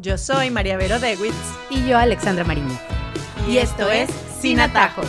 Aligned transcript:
Yo 0.00 0.16
soy 0.16 0.50
María 0.50 0.76
Vero 0.76 1.00
Dewitz. 1.00 1.34
Y 1.70 1.84
yo, 1.84 1.98
Alexandra 1.98 2.44
Mariño. 2.44 2.78
Y, 3.48 3.58
esto 3.58 3.90
es 3.90 4.08
Sin 4.40 4.60
Atajos. 4.60 5.08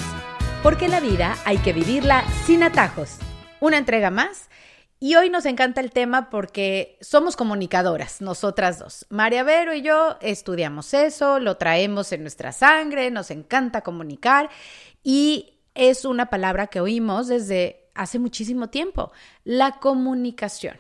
Porque 0.64 0.88
la 0.88 1.00
vida 1.00 1.38
hay 1.46 1.60
que 1.60 1.74
vivirla 1.74 2.24
sin 2.46 2.64
atajos. 2.64 3.18
Una 3.60 3.78
entrega 3.78 4.10
más. 4.10 4.50
Y 5.00 5.14
hoy 5.14 5.30
nos 5.30 5.46
encanta 5.46 5.80
el 5.80 5.92
tema 5.92 6.32
porque 6.32 6.98
somos 7.02 7.36
comunicadoras, 7.36 8.20
nosotras 8.20 8.80
dos. 8.80 9.06
María 9.10 9.44
Vero 9.44 9.76
y 9.76 9.84
yo 9.84 10.18
estudiamos 10.22 10.94
eso, 10.96 11.40
lo 11.40 11.58
traemos 11.58 12.12
en 12.12 12.24
nuestra 12.24 12.52
sangre, 12.52 13.12
nos 13.12 13.30
encanta 13.30 13.82
comunicar 13.82 14.50
y 15.04 15.60
es 15.76 16.04
una 16.04 16.32
palabra 16.32 16.68
que 16.68 16.82
oímos 16.82 17.28
desde 17.28 17.90
hace 17.94 18.18
muchísimo 18.18 18.70
tiempo, 18.70 19.12
la 19.44 19.80
comunicación. 19.80 20.78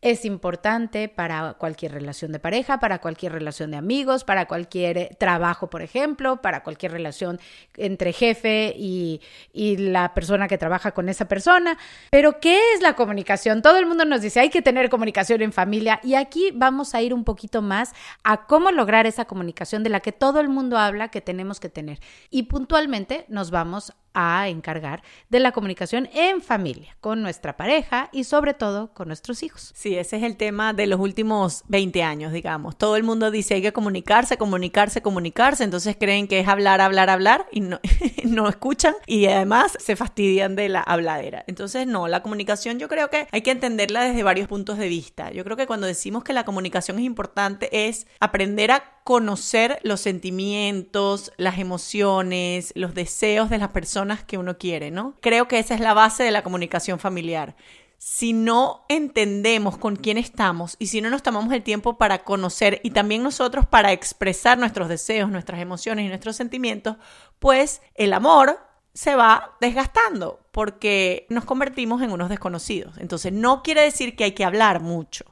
Es 0.00 0.24
importante 0.24 1.08
para 1.08 1.54
cualquier 1.54 1.90
relación 1.90 2.30
de 2.30 2.38
pareja, 2.38 2.78
para 2.78 3.00
cualquier 3.00 3.32
relación 3.32 3.72
de 3.72 3.78
amigos, 3.78 4.22
para 4.22 4.46
cualquier 4.46 4.96
eh, 4.96 5.16
trabajo, 5.18 5.70
por 5.70 5.82
ejemplo, 5.82 6.40
para 6.40 6.62
cualquier 6.62 6.92
relación 6.92 7.40
entre 7.76 8.12
jefe 8.12 8.74
y, 8.76 9.20
y, 9.52 9.76
la 9.76 10.14
persona 10.14 10.46
que 10.46 10.56
trabaja 10.56 10.92
con 10.92 11.08
esa 11.08 11.26
persona. 11.26 11.76
Pero, 12.10 12.38
¿qué 12.38 12.60
es 12.74 12.80
la 12.80 12.94
comunicación? 12.94 13.60
Todo 13.60 13.78
el 13.78 13.86
mundo 13.86 14.04
nos 14.04 14.20
dice, 14.22 14.38
hay 14.38 14.50
que 14.50 14.62
tener 14.62 14.88
comunicación 14.88 15.42
en 15.42 15.52
familia 15.52 15.98
y 16.04 16.14
aquí 16.14 16.52
vamos 16.54 16.94
a 16.94 17.02
ir 17.02 17.12
un 17.12 17.24
poquito 17.24 17.60
más 17.60 17.92
a 18.22 18.46
cómo 18.46 18.70
lograr 18.70 19.04
esa 19.06 19.24
comunicación 19.24 19.82
de 19.82 19.90
la 19.90 19.98
que 19.98 20.12
todo 20.12 20.38
el 20.38 20.48
mundo 20.48 20.78
habla 20.78 21.08
que 21.08 21.20
tenemos 21.20 21.58
que 21.58 21.70
tener. 21.70 21.98
Y 22.30 22.44
puntualmente 22.44 23.24
nos 23.26 23.50
vamos 23.50 23.92
a 24.20 24.48
encargar 24.48 25.04
de 25.28 25.38
la 25.38 25.52
comunicación 25.52 26.08
en 26.12 26.42
familia, 26.42 26.96
con 27.00 27.22
nuestra 27.22 27.56
pareja 27.56 28.08
y 28.10 28.24
sobre 28.24 28.52
todo 28.52 28.92
con 28.92 29.06
nuestros 29.06 29.44
hijos. 29.44 29.72
Sí, 29.76 29.96
ese 29.96 30.16
es 30.16 30.24
el 30.24 30.36
tema 30.36 30.72
de 30.72 30.88
los 30.88 30.98
últimos 30.98 31.62
20 31.68 32.02
años, 32.02 32.32
digamos. 32.32 32.76
Todo 32.76 32.96
el 32.96 33.04
mundo 33.04 33.30
dice 33.30 33.54
hay 33.54 33.62
que 33.62 33.72
comunicarse, 33.72 34.36
comunicarse, 34.36 35.02
comunicarse, 35.02 35.62
entonces 35.62 35.96
creen 35.98 36.26
que 36.26 36.40
es 36.40 36.48
hablar, 36.48 36.80
hablar, 36.80 37.10
hablar 37.10 37.46
y 37.52 37.60
no, 37.60 37.78
no 38.24 38.48
escuchan 38.48 38.96
y 39.06 39.26
además 39.26 39.76
se 39.78 39.94
fastidian 39.94 40.56
de 40.56 40.68
la 40.68 40.80
habladera. 40.80 41.44
Entonces, 41.46 41.86
no, 41.86 42.08
la 42.08 42.20
comunicación 42.20 42.80
yo 42.80 42.88
creo 42.88 43.10
que 43.10 43.28
hay 43.30 43.42
que 43.42 43.52
entenderla 43.52 44.02
desde 44.02 44.24
varios 44.24 44.48
puntos 44.48 44.78
de 44.78 44.88
vista. 44.88 45.30
Yo 45.30 45.44
creo 45.44 45.56
que 45.56 45.68
cuando 45.68 45.86
decimos 45.86 46.24
que 46.24 46.32
la 46.32 46.44
comunicación 46.44 46.98
es 46.98 47.04
importante 47.04 47.86
es 47.86 48.08
aprender 48.18 48.72
a 48.72 48.97
conocer 49.08 49.80
los 49.84 50.02
sentimientos, 50.02 51.32
las 51.38 51.58
emociones, 51.58 52.74
los 52.76 52.92
deseos 52.92 53.48
de 53.48 53.56
las 53.56 53.70
personas 53.70 54.22
que 54.22 54.36
uno 54.36 54.58
quiere, 54.58 54.90
¿no? 54.90 55.14
Creo 55.22 55.48
que 55.48 55.58
esa 55.58 55.74
es 55.74 55.80
la 55.80 55.94
base 55.94 56.24
de 56.24 56.30
la 56.30 56.42
comunicación 56.42 56.98
familiar. 56.98 57.56
Si 57.96 58.34
no 58.34 58.84
entendemos 58.90 59.78
con 59.78 59.96
quién 59.96 60.18
estamos 60.18 60.76
y 60.78 60.88
si 60.88 61.00
no 61.00 61.08
nos 61.08 61.22
tomamos 61.22 61.50
el 61.54 61.62
tiempo 61.62 61.96
para 61.96 62.22
conocer 62.22 62.82
y 62.84 62.90
también 62.90 63.22
nosotros 63.22 63.64
para 63.64 63.92
expresar 63.92 64.58
nuestros 64.58 64.90
deseos, 64.90 65.30
nuestras 65.30 65.62
emociones 65.62 66.04
y 66.04 66.08
nuestros 66.08 66.36
sentimientos, 66.36 66.98
pues 67.38 67.80
el 67.94 68.12
amor 68.12 68.60
se 68.92 69.14
va 69.14 69.56
desgastando 69.58 70.38
porque 70.52 71.24
nos 71.30 71.46
convertimos 71.46 72.02
en 72.02 72.12
unos 72.12 72.28
desconocidos. 72.28 72.98
Entonces 72.98 73.32
no 73.32 73.62
quiere 73.62 73.80
decir 73.80 74.16
que 74.16 74.24
hay 74.24 74.32
que 74.32 74.44
hablar 74.44 74.82
mucho 74.82 75.24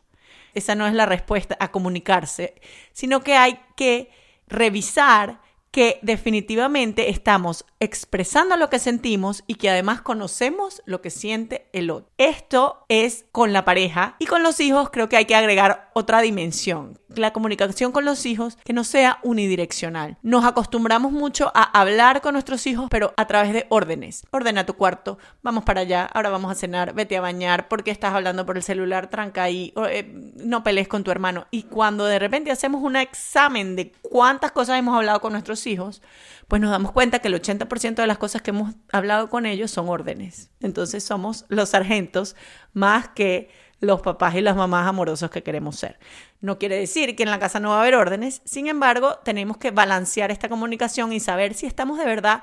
esa 0.56 0.74
no 0.74 0.86
es 0.86 0.94
la 0.94 1.06
respuesta 1.06 1.56
a 1.60 1.70
comunicarse, 1.70 2.54
sino 2.92 3.20
que 3.20 3.34
hay 3.34 3.60
que 3.76 4.10
revisar 4.48 5.40
que 5.70 5.98
definitivamente 6.00 7.10
estamos 7.10 7.66
expresando 7.80 8.56
lo 8.56 8.70
que 8.70 8.78
sentimos 8.78 9.44
y 9.46 9.56
que 9.56 9.68
además 9.68 10.00
conocemos 10.00 10.82
lo 10.86 11.02
que 11.02 11.10
siente 11.10 11.68
el 11.74 11.90
otro. 11.90 12.10
Esto 12.16 12.86
es 12.88 13.26
con 13.30 13.52
la 13.52 13.66
pareja 13.66 14.16
y 14.18 14.24
con 14.24 14.42
los 14.42 14.58
hijos 14.60 14.88
creo 14.90 15.10
que 15.10 15.18
hay 15.18 15.26
que 15.26 15.34
agregar 15.34 15.85
otra 15.96 16.20
dimensión. 16.20 16.98
La 17.08 17.32
comunicación 17.32 17.90
con 17.90 18.04
los 18.04 18.26
hijos 18.26 18.58
que 18.64 18.74
no 18.74 18.84
sea 18.84 19.18
unidireccional. 19.22 20.18
Nos 20.22 20.44
acostumbramos 20.44 21.10
mucho 21.10 21.50
a 21.54 21.62
hablar 21.62 22.20
con 22.20 22.34
nuestros 22.34 22.66
hijos 22.66 22.88
pero 22.90 23.14
a 23.16 23.26
través 23.26 23.54
de 23.54 23.64
órdenes. 23.70 24.26
Ordena 24.30 24.66
tu 24.66 24.74
cuarto, 24.74 25.16
vamos 25.42 25.64
para 25.64 25.80
allá, 25.80 26.04
ahora 26.04 26.28
vamos 26.28 26.52
a 26.52 26.54
cenar, 26.54 26.92
vete 26.92 27.16
a 27.16 27.22
bañar, 27.22 27.68
porque 27.68 27.90
estás 27.90 28.12
hablando 28.12 28.44
por 28.44 28.58
el 28.58 28.62
celular, 28.62 29.08
tranca 29.08 29.44
ahí, 29.44 29.72
eh, 29.88 30.06
no 30.36 30.62
pelees 30.62 30.86
con 30.86 31.02
tu 31.02 31.10
hermano. 31.10 31.46
Y 31.50 31.62
cuando 31.62 32.04
de 32.04 32.18
repente 32.18 32.50
hacemos 32.50 32.82
un 32.82 32.96
examen 32.96 33.74
de 33.74 33.92
cuántas 34.02 34.52
cosas 34.52 34.78
hemos 34.78 34.94
hablado 34.94 35.22
con 35.22 35.32
nuestros 35.32 35.66
hijos, 35.66 36.02
pues 36.46 36.60
nos 36.60 36.72
damos 36.72 36.92
cuenta 36.92 37.20
que 37.20 37.28
el 37.28 37.40
80% 37.40 37.94
de 37.94 38.06
las 38.06 38.18
cosas 38.18 38.42
que 38.42 38.50
hemos 38.50 38.74
hablado 38.92 39.30
con 39.30 39.46
ellos 39.46 39.70
son 39.70 39.88
órdenes. 39.88 40.50
Entonces 40.60 41.04
somos 41.04 41.46
los 41.48 41.70
sargentos 41.70 42.36
más 42.74 43.08
que 43.08 43.48
los 43.80 44.00
papás 44.00 44.34
y 44.34 44.40
las 44.40 44.56
mamás 44.56 44.86
amorosos 44.86 45.30
que 45.30 45.42
queremos 45.42 45.76
ser. 45.76 45.98
No 46.40 46.58
quiere 46.58 46.78
decir 46.78 47.14
que 47.14 47.22
en 47.22 47.30
la 47.30 47.38
casa 47.38 47.60
no 47.60 47.70
va 47.70 47.76
a 47.76 47.80
haber 47.80 47.94
órdenes, 47.94 48.42
sin 48.44 48.68
embargo, 48.68 49.18
tenemos 49.24 49.56
que 49.58 49.70
balancear 49.70 50.30
esta 50.30 50.48
comunicación 50.48 51.12
y 51.12 51.20
saber 51.20 51.54
si 51.54 51.66
estamos 51.66 51.98
de 51.98 52.06
verdad 52.06 52.42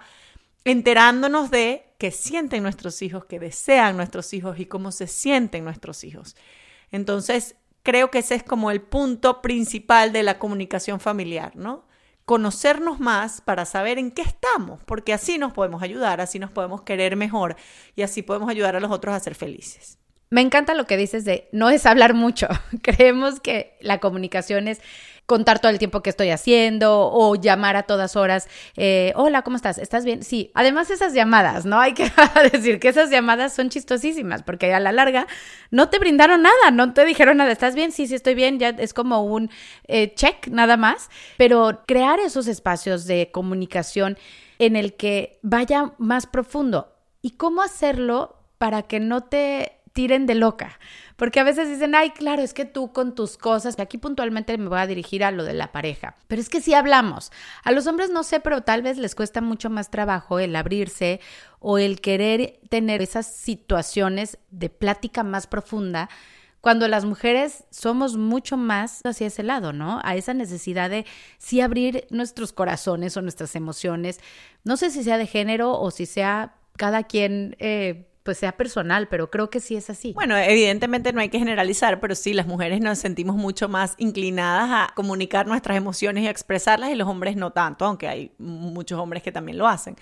enterándonos 0.66 1.52
de 1.52 1.86
qué 1.98 2.12
sienten 2.12 2.64
nuestros 2.64 3.02
hijos, 3.02 3.26
qué 3.26 3.40
desean 3.40 3.98
nuestros 3.98 4.34
hijos 4.34 4.60
y 4.60 4.66
cómo 4.66 4.92
se 4.92 5.08
sienten 5.08 5.64
nuestros 5.66 6.04
hijos. 6.04 6.36
Entonces, 6.92 7.56
creo 7.82 8.12
que 8.12 8.20
ese 8.20 8.36
es 8.36 8.44
como 8.44 8.72
el 8.72 8.82
punto 8.82 9.42
principal 9.42 10.14
de 10.14 10.24
la 10.24 10.40
comunicación 10.40 11.00
familiar, 11.00 11.56
¿no? 11.56 11.86
conocernos 12.26 13.00
más 13.00 13.42
para 13.42 13.66
saber 13.66 13.98
en 13.98 14.12
qué 14.12 14.22
estamos, 14.22 14.82
porque 14.86 15.14
así 15.14 15.38
nos 15.38 15.54
podemos 15.54 15.84
ayudar, 15.84 16.22
así 16.22 16.40
nos 16.40 16.52
podemos 16.52 16.84
querer 16.84 17.16
mejor 17.16 17.56
y 17.96 18.02
así 18.02 18.22
podemos 18.22 18.50
ayudar 18.50 18.76
a 18.76 18.80
los 18.80 18.92
otros 18.92 19.14
a 19.14 19.20
ser 19.20 19.36
felices. 19.36 20.00
Me 20.34 20.42
encanta 20.42 20.74
lo 20.74 20.88
que 20.88 20.98
dices 20.98 21.26
de 21.26 21.48
no 21.52 21.70
es 21.70 21.86
hablar 21.86 22.16
mucho. 22.16 22.48
Creemos 22.82 23.40
que 23.40 23.78
la 23.82 24.00
comunicación 24.00 24.68
es 24.68 24.82
contar 25.28 25.60
todo 25.60 25.72
el 25.72 25.78
tiempo 25.78 26.02
que 26.02 26.10
estoy 26.10 26.32
haciendo 26.32 27.08
o 27.12 27.36
llamar 27.36 27.76
a 27.76 27.84
todas 27.84 28.16
horas, 28.16 28.48
eh, 28.76 29.14
hola, 29.16 29.44
¿cómo 29.44 29.58
estás? 29.58 29.78
¿Estás 29.78 30.06
bien? 30.06 30.24
Sí, 30.24 30.50
además 30.56 30.90
esas 30.90 31.14
llamadas, 31.14 31.66
¿no? 31.66 31.80
Hay 31.80 31.94
que 31.94 32.12
decir 32.52 32.80
que 32.80 32.88
esas 32.88 33.12
llamadas 33.12 33.54
son 33.54 33.70
chistosísimas 33.70 34.42
porque 34.42 34.74
a 34.74 34.80
la 34.80 34.92
larga 34.92 35.28
no 35.70 35.90
te 35.90 36.00
brindaron 36.00 36.42
nada, 36.42 36.72
no 36.72 36.94
te 36.94 37.06
dijeron 37.06 37.38
nada, 37.38 37.52
¿estás 37.52 37.76
bien? 37.76 37.92
Sí, 37.92 38.08
sí, 38.08 38.16
estoy 38.16 38.34
bien, 38.34 38.58
ya 38.58 38.70
es 38.70 38.96
como 38.96 39.24
un 39.24 39.52
eh, 39.88 40.16
check 40.16 40.48
nada 40.48 40.78
más, 40.78 41.12
pero 41.38 41.84
crear 41.86 42.20
esos 42.20 42.48
espacios 42.48 43.06
de 43.06 43.30
comunicación 43.32 44.18
en 44.58 44.78
el 44.78 44.96
que 44.96 45.38
vaya 45.44 45.94
más 46.00 46.26
profundo. 46.26 46.92
¿Y 47.22 47.38
cómo 47.38 47.62
hacerlo 47.62 48.40
para 48.58 48.82
que 48.82 49.00
no 49.00 49.22
te 49.22 49.83
tiren 49.94 50.26
de 50.26 50.36
loca? 50.36 50.80
Porque 51.16 51.40
a 51.40 51.44
veces 51.44 51.70
dicen, 51.70 51.96
ay, 51.96 52.10
claro, 52.10 52.42
es 52.42 52.54
que 52.54 52.66
tú 52.66 52.92
con 52.92 53.16
tus 53.16 53.38
cosas, 53.38 53.80
aquí 53.80 53.98
puntualmente 53.98 54.58
me 54.58 54.68
voy 54.68 54.80
a 54.80 54.88
dirigir 54.88 55.24
a 55.24 55.32
lo 55.32 55.44
de 55.44 55.54
la 55.54 55.72
pareja, 55.72 56.16
pero 56.28 56.42
es 56.42 56.50
que 56.50 56.62
sí 56.62 56.74
hablamos. 56.74 57.32
A 57.64 57.72
los 57.72 57.88
hombres 57.88 58.10
no 58.10 58.24
sé, 58.24 58.40
pero 58.40 58.62
tal 58.62 58.82
vez 58.82 58.98
les 58.98 59.16
cuesta 59.16 59.40
mucho 59.40 59.70
más 59.70 59.90
trabajo 59.90 60.40
el 60.40 60.56
abrirse 60.56 61.22
o 61.60 61.78
el 61.78 62.02
querer 62.02 62.60
tener 62.70 63.02
esas 63.02 63.28
situaciones 63.28 64.38
de 64.50 64.70
plática 64.70 65.24
más 65.24 65.48
profunda 65.48 66.10
cuando 66.64 66.88
las 66.88 67.04
mujeres 67.04 67.66
somos 67.72 68.16
mucho 68.16 68.56
más 68.56 69.02
hacia 69.04 69.28
ese 69.28 69.44
lado, 69.44 69.74
¿no? 69.74 70.00
A 70.02 70.16
esa 70.16 70.34
necesidad 70.34 70.90
de 70.90 71.06
sí 71.38 71.60
abrir 71.60 72.08
nuestros 72.10 72.54
corazones 72.54 73.18
o 73.18 73.22
nuestras 73.22 73.58
emociones. 73.58 74.22
No 74.64 74.78
sé 74.78 74.90
si 74.90 75.04
sea 75.04 75.18
de 75.18 75.28
género 75.28 75.78
o 75.78 75.92
si 75.92 76.06
sea 76.06 76.56
cada 76.78 77.04
quien 77.04 77.58
eh, 77.60 78.08
pues 78.24 78.38
sea 78.38 78.54
personal, 78.54 79.08
pero 79.10 79.30
creo 79.30 79.50
que 79.50 79.60
sí 79.60 79.76
es 79.76 79.90
así. 79.90 80.14
Bueno, 80.14 80.38
evidentemente 80.38 81.12
no 81.12 81.20
hay 81.20 81.30
que 81.30 81.40
generalizar, 81.40 82.00
pero 82.00 82.16
sí, 82.16 82.34
las 82.34 82.48
mujeres 82.48 82.80
nos 82.80 82.98
sentimos 82.98 83.36
mucho 83.36 83.68
más 83.68 83.96
inclinadas 83.98 84.70
a 84.72 84.94
comunicar 84.96 85.46
nuestras 85.46 85.76
emociones 85.78 86.24
y 86.24 86.28
a 86.28 86.32
expresarlas 86.32 86.92
y 86.92 86.96
los 86.96 87.08
hombres 87.08 87.36
no 87.36 87.52
tanto, 87.52 87.86
aunque 87.86 88.08
hay 88.08 88.32
muchos 88.38 89.00
hombres 89.00 89.24
que 89.24 89.32
también 89.32 89.58
lo 89.58 89.68
hacen. 89.68 89.98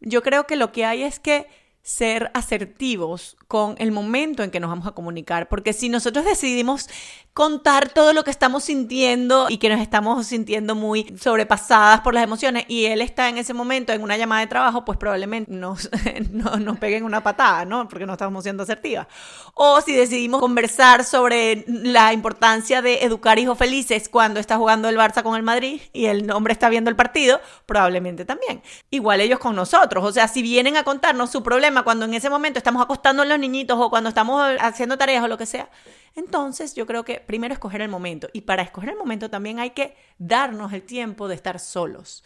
Yo 0.00 0.22
creo 0.22 0.46
que 0.46 0.56
lo 0.56 0.72
que 0.72 0.84
hay 0.84 1.04
es 1.04 1.20
que 1.20 1.46
ser 1.82 2.30
asertivos 2.34 3.36
con 3.48 3.74
el 3.78 3.90
momento 3.90 4.42
en 4.42 4.50
que 4.50 4.60
nos 4.60 4.70
vamos 4.70 4.86
a 4.86 4.92
comunicar, 4.92 5.48
porque 5.48 5.72
si 5.72 5.88
nosotros 5.88 6.24
decidimos 6.24 6.88
contar 7.32 7.88
todo 7.88 8.12
lo 8.12 8.22
que 8.22 8.30
estamos 8.30 8.64
sintiendo 8.64 9.46
y 9.48 9.58
que 9.58 9.68
nos 9.68 9.80
estamos 9.80 10.26
sintiendo 10.26 10.74
muy 10.74 11.14
sobrepasadas 11.18 12.00
por 12.00 12.12
las 12.12 12.24
emociones 12.24 12.64
y 12.68 12.86
él 12.86 13.00
está 13.00 13.28
en 13.28 13.38
ese 13.38 13.54
momento 13.54 13.92
en 13.92 14.02
una 14.02 14.16
llamada 14.16 14.42
de 14.42 14.46
trabajo, 14.48 14.84
pues 14.84 14.98
probablemente 14.98 15.50
nos, 15.52 15.88
nos 16.30 16.78
peguen 16.78 17.04
una 17.04 17.22
patada, 17.22 17.64
¿no? 17.64 17.88
Porque 17.88 18.04
no 18.04 18.12
estamos 18.12 18.42
siendo 18.42 18.64
asertivas. 18.64 19.06
O 19.54 19.80
si 19.80 19.92
decidimos 19.94 20.40
conversar 20.40 21.04
sobre 21.04 21.64
la 21.66 22.12
importancia 22.12 22.82
de 22.82 23.04
educar 23.04 23.38
hijos 23.38 23.56
felices 23.56 24.08
cuando 24.08 24.38
está 24.38 24.56
jugando 24.56 24.88
el 24.88 24.98
Barça 24.98 25.22
con 25.22 25.36
el 25.36 25.42
Madrid 25.42 25.80
y 25.92 26.06
el 26.06 26.30
hombre 26.32 26.52
está 26.52 26.68
viendo 26.68 26.90
el 26.90 26.96
partido, 26.96 27.40
probablemente 27.64 28.24
también. 28.24 28.62
Igual 28.90 29.20
ellos 29.20 29.38
con 29.38 29.56
nosotros, 29.56 30.04
o 30.04 30.12
sea, 30.12 30.28
si 30.28 30.42
vienen 30.42 30.76
a 30.76 30.84
contarnos 30.84 31.30
su 31.30 31.42
problema 31.42 31.69
cuando 31.84 32.04
en 32.04 32.14
ese 32.14 32.30
momento 32.30 32.58
estamos 32.58 32.82
acostando 32.82 33.22
a 33.22 33.26
los 33.26 33.38
niñitos 33.38 33.78
o 33.78 33.90
cuando 33.90 34.08
estamos 34.08 34.42
haciendo 34.60 34.98
tareas 34.98 35.24
o 35.24 35.28
lo 35.28 35.38
que 35.38 35.46
sea, 35.46 35.70
entonces 36.14 36.74
yo 36.74 36.86
creo 36.86 37.04
que 37.04 37.20
primero 37.20 37.54
escoger 37.54 37.80
el 37.80 37.88
momento 37.88 38.28
y 38.32 38.42
para 38.42 38.62
escoger 38.62 38.90
el 38.90 38.96
momento 38.96 39.30
también 39.30 39.58
hay 39.58 39.70
que 39.70 39.96
darnos 40.18 40.72
el 40.72 40.82
tiempo 40.82 41.28
de 41.28 41.34
estar 41.34 41.58
solos. 41.58 42.24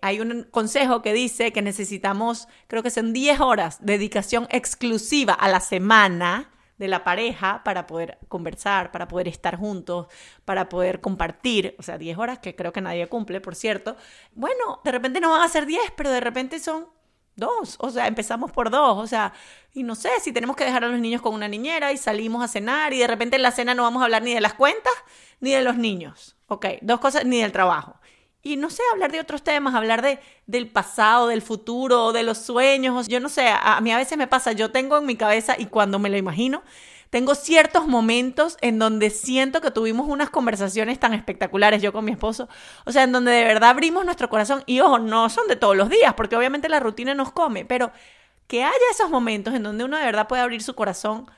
Hay 0.00 0.20
un 0.20 0.44
consejo 0.50 1.00
que 1.00 1.12
dice 1.12 1.52
que 1.52 1.62
necesitamos, 1.62 2.48
creo 2.66 2.82
que 2.82 2.90
son 2.90 3.12
10 3.12 3.40
horas 3.40 3.84
de 3.84 3.94
dedicación 3.94 4.48
exclusiva 4.50 5.32
a 5.32 5.48
la 5.48 5.60
semana 5.60 6.50
de 6.78 6.88
la 6.88 7.04
pareja 7.04 7.62
para 7.62 7.86
poder 7.86 8.18
conversar, 8.28 8.90
para 8.90 9.06
poder 9.06 9.28
estar 9.28 9.56
juntos, 9.56 10.08
para 10.44 10.68
poder 10.68 11.00
compartir, 11.00 11.76
o 11.78 11.82
sea, 11.84 11.98
10 11.98 12.18
horas 12.18 12.38
que 12.40 12.56
creo 12.56 12.72
que 12.72 12.80
nadie 12.80 13.08
cumple, 13.08 13.40
por 13.40 13.54
cierto. 13.54 13.96
Bueno, 14.34 14.80
de 14.82 14.90
repente 14.90 15.20
no 15.20 15.30
van 15.30 15.42
a 15.42 15.48
ser 15.48 15.66
10, 15.66 15.80
pero 15.96 16.10
de 16.10 16.20
repente 16.20 16.58
son 16.58 16.88
dos, 17.36 17.76
o 17.78 17.90
sea, 17.90 18.06
empezamos 18.06 18.50
por 18.52 18.70
dos, 18.70 18.98
o 18.98 19.06
sea, 19.06 19.32
y 19.72 19.82
no 19.82 19.94
sé 19.94 20.10
si 20.20 20.32
tenemos 20.32 20.56
que 20.56 20.64
dejar 20.64 20.84
a 20.84 20.88
los 20.88 21.00
niños 21.00 21.22
con 21.22 21.34
una 21.34 21.48
niñera 21.48 21.92
y 21.92 21.96
salimos 21.96 22.42
a 22.44 22.48
cenar 22.48 22.92
y 22.92 22.98
de 22.98 23.06
repente 23.06 23.36
en 23.36 23.42
la 23.42 23.50
cena 23.50 23.74
no 23.74 23.82
vamos 23.82 24.02
a 24.02 24.04
hablar 24.04 24.22
ni 24.22 24.34
de 24.34 24.40
las 24.40 24.54
cuentas 24.54 24.92
ni 25.40 25.52
de 25.52 25.62
los 25.62 25.76
niños, 25.76 26.36
ok, 26.46 26.66
dos 26.82 27.00
cosas, 27.00 27.24
ni 27.24 27.40
del 27.40 27.52
trabajo. 27.52 27.96
Y 28.44 28.56
no 28.56 28.70
sé, 28.70 28.82
hablar 28.92 29.12
de 29.12 29.20
otros 29.20 29.42
temas, 29.44 29.74
hablar 29.74 30.02
de, 30.02 30.18
del 30.46 30.68
pasado, 30.68 31.28
del 31.28 31.42
futuro, 31.42 32.12
de 32.12 32.24
los 32.24 32.38
sueños. 32.38 33.06
Yo 33.06 33.20
no 33.20 33.28
sé, 33.28 33.46
a, 33.46 33.76
a 33.76 33.80
mí 33.80 33.92
a 33.92 33.96
veces 33.96 34.18
me 34.18 34.26
pasa, 34.26 34.50
yo 34.50 34.72
tengo 34.72 34.98
en 34.98 35.06
mi 35.06 35.16
cabeza 35.16 35.54
y 35.56 35.66
cuando 35.66 36.00
me 36.00 36.10
lo 36.10 36.16
imagino, 36.16 36.62
tengo 37.12 37.34
ciertos 37.34 37.86
momentos 37.86 38.56
en 38.62 38.78
donde 38.78 39.10
siento 39.10 39.60
que 39.60 39.70
tuvimos 39.70 40.08
unas 40.08 40.30
conversaciones 40.30 40.98
tan 40.98 41.12
espectaculares 41.12 41.82
yo 41.82 41.92
con 41.92 42.06
mi 42.06 42.10
esposo, 42.10 42.48
o 42.86 42.90
sea, 42.90 43.02
en 43.02 43.12
donde 43.12 43.32
de 43.32 43.44
verdad 43.44 43.68
abrimos 43.68 44.06
nuestro 44.06 44.30
corazón 44.30 44.62
y 44.64 44.80
ojo, 44.80 44.98
no 44.98 45.28
son 45.28 45.46
de 45.46 45.56
todos 45.56 45.76
los 45.76 45.90
días, 45.90 46.14
porque 46.14 46.36
obviamente 46.36 46.70
la 46.70 46.80
rutina 46.80 47.12
nos 47.12 47.30
come, 47.30 47.66
pero 47.66 47.92
que 48.46 48.64
haya 48.64 48.72
esos 48.90 49.10
momentos 49.10 49.52
en 49.52 49.62
donde 49.62 49.84
uno 49.84 49.98
de 49.98 50.06
verdad 50.06 50.26
puede 50.26 50.40
abrir 50.40 50.62
su 50.62 50.74
corazón 50.74 51.30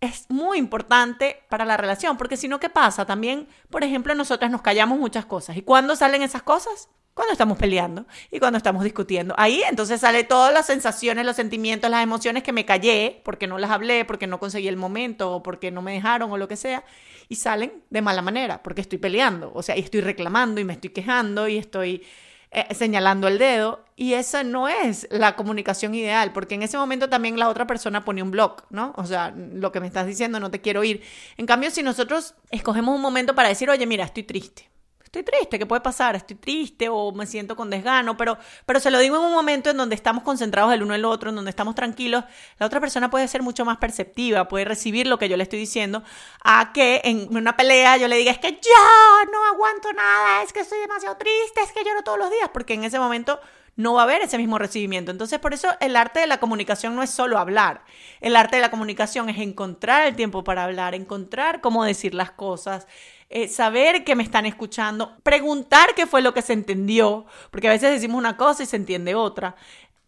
es 0.00 0.26
muy 0.28 0.58
importante 0.58 1.42
para 1.48 1.64
la 1.64 1.76
relación, 1.76 2.16
porque 2.16 2.36
si 2.36 2.48
no, 2.48 2.60
¿qué 2.60 2.70
pasa? 2.70 3.04
También, 3.04 3.48
por 3.70 3.82
ejemplo, 3.82 4.14
nosotras 4.14 4.50
nos 4.50 4.62
callamos 4.62 4.98
muchas 4.98 5.26
cosas. 5.26 5.56
¿Y 5.56 5.62
cuándo 5.62 5.96
salen 5.96 6.22
esas 6.22 6.42
cosas? 6.42 6.88
Cuando 7.14 7.32
estamos 7.32 7.58
peleando 7.58 8.06
y 8.30 8.38
cuando 8.38 8.58
estamos 8.58 8.84
discutiendo. 8.84 9.34
Ahí 9.36 9.60
entonces 9.68 10.00
sale 10.00 10.22
todas 10.22 10.52
las 10.54 10.66
sensaciones, 10.66 11.26
los 11.26 11.34
sentimientos, 11.34 11.90
las 11.90 12.04
emociones 12.04 12.44
que 12.44 12.52
me 12.52 12.64
callé 12.64 13.22
porque 13.24 13.48
no 13.48 13.58
las 13.58 13.72
hablé, 13.72 14.04
porque 14.04 14.28
no 14.28 14.38
conseguí 14.38 14.68
el 14.68 14.76
momento 14.76 15.32
o 15.32 15.42
porque 15.42 15.72
no 15.72 15.82
me 15.82 15.92
dejaron 15.92 16.30
o 16.30 16.36
lo 16.36 16.46
que 16.46 16.54
sea. 16.54 16.84
Y 17.28 17.34
salen 17.34 17.82
de 17.90 18.02
mala 18.02 18.22
manera 18.22 18.62
porque 18.62 18.82
estoy 18.82 18.98
peleando. 18.98 19.50
O 19.52 19.64
sea, 19.64 19.76
y 19.76 19.80
estoy 19.80 20.00
reclamando 20.00 20.60
y 20.60 20.64
me 20.64 20.74
estoy 20.74 20.90
quejando 20.90 21.48
y 21.48 21.58
estoy 21.58 22.06
eh, 22.50 22.74
señalando 22.74 23.28
el 23.28 23.38
dedo 23.38 23.84
y 23.94 24.14
esa 24.14 24.42
no 24.42 24.68
es 24.68 25.06
la 25.10 25.36
comunicación 25.36 25.94
ideal, 25.94 26.32
porque 26.32 26.54
en 26.54 26.62
ese 26.62 26.78
momento 26.78 27.08
también 27.08 27.38
la 27.38 27.48
otra 27.48 27.66
persona 27.66 28.04
pone 28.04 28.22
un 28.22 28.30
blog, 28.30 28.62
¿no? 28.70 28.94
O 28.96 29.04
sea, 29.04 29.34
lo 29.36 29.72
que 29.72 29.80
me 29.80 29.86
estás 29.86 30.06
diciendo 30.06 30.40
no 30.40 30.50
te 30.50 30.60
quiero 30.60 30.80
oír. 30.80 31.02
En 31.36 31.46
cambio, 31.46 31.70
si 31.70 31.82
nosotros 31.82 32.34
escogemos 32.50 32.94
un 32.94 33.02
momento 33.02 33.34
para 33.34 33.48
decir, 33.48 33.68
oye, 33.68 33.86
mira, 33.86 34.04
estoy 34.04 34.22
triste, 34.22 34.70
estoy 35.08 35.22
triste, 35.22 35.58
¿qué 35.58 35.64
puede 35.64 35.80
pasar? 35.80 36.16
Estoy 36.16 36.36
triste 36.36 36.88
o 36.90 37.12
me 37.12 37.26
siento 37.26 37.56
con 37.56 37.70
desgano, 37.70 38.16
pero, 38.16 38.36
pero 38.66 38.78
se 38.78 38.90
lo 38.90 38.98
digo 38.98 39.16
en 39.16 39.22
un 39.22 39.32
momento 39.32 39.70
en 39.70 39.76
donde 39.78 39.94
estamos 39.94 40.22
concentrados 40.22 40.72
el 40.74 40.82
uno 40.82 40.94
en 40.94 41.00
el 41.00 41.04
otro, 41.06 41.30
en 41.30 41.36
donde 41.36 41.50
estamos 41.50 41.74
tranquilos, 41.74 42.24
la 42.58 42.66
otra 42.66 42.78
persona 42.78 43.08
puede 43.08 43.26
ser 43.26 43.42
mucho 43.42 43.64
más 43.64 43.78
perceptiva, 43.78 44.48
puede 44.48 44.66
recibir 44.66 45.06
lo 45.06 45.18
que 45.18 45.28
yo 45.30 45.38
le 45.38 45.44
estoy 45.44 45.58
diciendo, 45.58 46.02
a 46.44 46.72
que 46.74 47.00
en 47.04 47.34
una 47.34 47.56
pelea 47.56 47.96
yo 47.96 48.06
le 48.06 48.16
diga, 48.16 48.30
es 48.30 48.38
que 48.38 48.52
yo 48.52 49.30
no 49.32 49.46
aguanto 49.46 49.92
nada, 49.94 50.42
es 50.42 50.52
que 50.52 50.60
estoy 50.60 50.78
demasiado 50.80 51.16
triste, 51.16 51.62
es 51.62 51.72
que 51.72 51.84
lloro 51.84 52.02
todos 52.02 52.18
los 52.18 52.30
días, 52.30 52.50
porque 52.52 52.74
en 52.74 52.84
ese 52.84 52.98
momento 52.98 53.40
no 53.76 53.94
va 53.94 54.00
a 54.00 54.04
haber 54.04 54.22
ese 54.22 54.38
mismo 54.38 54.58
recibimiento. 54.58 55.12
Entonces, 55.12 55.38
por 55.38 55.54
eso 55.54 55.68
el 55.78 55.94
arte 55.94 56.18
de 56.18 56.26
la 56.26 56.40
comunicación 56.40 56.96
no 56.96 57.02
es 57.02 57.10
solo 57.10 57.38
hablar. 57.38 57.84
El 58.20 58.34
arte 58.34 58.56
de 58.56 58.62
la 58.62 58.72
comunicación 58.72 59.28
es 59.28 59.38
encontrar 59.38 60.04
el 60.04 60.16
tiempo 60.16 60.42
para 60.42 60.64
hablar, 60.64 60.96
encontrar 60.96 61.60
cómo 61.60 61.84
decir 61.84 62.12
las 62.12 62.32
cosas, 62.32 62.88
eh, 63.30 63.48
saber 63.48 64.04
que 64.04 64.16
me 64.16 64.22
están 64.22 64.46
escuchando, 64.46 65.16
preguntar 65.22 65.94
qué 65.94 66.06
fue 66.06 66.22
lo 66.22 66.32
que 66.32 66.42
se 66.42 66.54
entendió, 66.54 67.26
porque 67.50 67.68
a 67.68 67.72
veces 67.72 67.90
decimos 67.90 68.18
una 68.18 68.36
cosa 68.36 68.62
y 68.62 68.66
se 68.66 68.76
entiende 68.76 69.14
otra. 69.14 69.54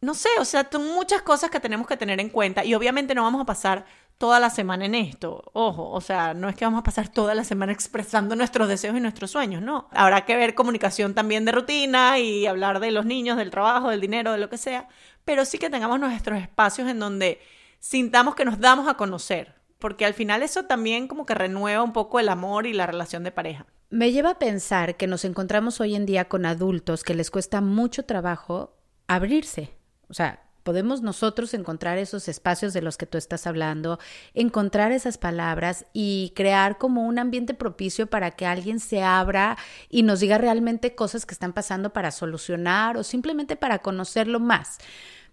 No 0.01 0.15
sé, 0.15 0.31
o 0.39 0.45
sea, 0.47 0.67
son 0.71 0.87
muchas 0.95 1.21
cosas 1.23 1.51
que 1.51 1.61
tenemos 1.61 1.87
que 1.87 1.97
tener 1.97 2.21
en 2.21 2.31
cuenta 2.31 2.65
y 2.65 2.75
obviamente 2.75 3.15
no 3.15 3.23
vamos 3.23 3.43
a 3.43 3.45
pasar 3.45 3.85
toda 4.21 4.41
la 4.41 4.51
semana 4.51 4.87
en 4.87 4.95
esto. 4.95 5.51
Ojo, 5.53 5.91
o 5.91 6.01
sea, 6.01 6.35
no 6.35 6.49
es 6.49 6.57
que 6.57 6.65
vamos 6.65 6.81
a 6.81 6.83
pasar 6.83 7.09
toda 7.09 7.35
la 7.35 7.45
semana 7.45 7.73
expresando 7.73 8.37
nuestros 8.37 8.69
deseos 8.69 8.97
y 8.97 9.01
nuestros 9.01 9.31
sueños, 9.31 9.63
no. 9.63 9.89
Habrá 9.93 10.25
que 10.25 10.37
ver 10.37 10.55
comunicación 10.55 11.15
también 11.15 11.45
de 11.45 11.53
rutina 11.53 12.19
y 12.19 12.47
hablar 12.47 12.81
de 12.81 12.91
los 12.91 13.07
niños, 13.07 13.37
del 13.37 13.51
trabajo, 13.51 13.91
del 13.91 14.01
dinero, 14.01 14.33
de 14.33 14.39
lo 14.39 14.49
que 14.51 14.59
sea, 14.59 14.89
pero 15.25 15.45
sí 15.45 15.59
que 15.59 15.71
tengamos 15.71 16.01
nuestros 16.01 16.39
espacios 16.39 16.89
en 16.89 16.99
donde 16.99 17.41
sintamos 17.79 18.35
que 18.35 18.45
nos 18.45 18.59
damos 18.59 18.89
a 18.89 18.95
conocer, 18.95 19.55
porque 19.81 20.05
al 20.05 20.15
final 20.15 20.43
eso 20.43 20.65
también 20.65 21.09
como 21.09 21.27
que 21.27 21.35
renueva 21.35 21.83
un 21.83 21.93
poco 21.93 22.21
el 22.21 22.29
amor 22.29 22.67
y 22.67 22.73
la 22.73 22.87
relación 22.87 23.25
de 23.25 23.33
pareja. 23.33 23.67
Me 23.89 24.13
lleva 24.13 24.31
a 24.31 24.39
pensar 24.39 24.97
que 24.97 25.09
nos 25.09 25.25
encontramos 25.25 25.81
hoy 25.81 25.97
en 25.97 26.07
día 26.07 26.29
con 26.29 26.47
adultos 26.47 27.03
que 27.03 27.15
les 27.15 27.31
cuesta 27.31 27.61
mucho 27.61 28.05
trabajo 28.05 28.77
abrirse. 29.09 29.75
O 30.09 30.15
sea, 30.15 30.45
podemos 30.63 31.03
nosotros 31.03 31.55
encontrar 31.55 31.99
esos 31.99 32.29
espacios 32.29 32.73
de 32.73 32.83
los 32.83 32.97
que 32.97 33.07
tú 33.07 33.19
estás 33.19 33.47
hablando, 33.47 33.99
encontrar 34.35 34.93
esas 34.93 35.19
palabras 35.19 35.87
y 35.93 36.33
crear 36.37 36.79
como 36.79 37.07
un 37.07 37.19
ambiente 37.19 37.55
propicio 37.55 38.07
para 38.07 38.31
que 38.31 38.47
alguien 38.47 38.79
se 38.79 39.03
abra 39.03 39.57
y 39.89 40.03
nos 40.03 40.21
diga 40.21 40.39
realmente 40.39 40.95
cosas 40.95 41.27
que 41.27 41.35
están 41.35 41.53
pasando 41.53 41.93
para 41.93 42.11
solucionar 42.11 42.97
o 42.97 43.03
simplemente 43.03 43.57
para 43.57 43.81
conocerlo 43.81 44.39
más. 44.39 44.79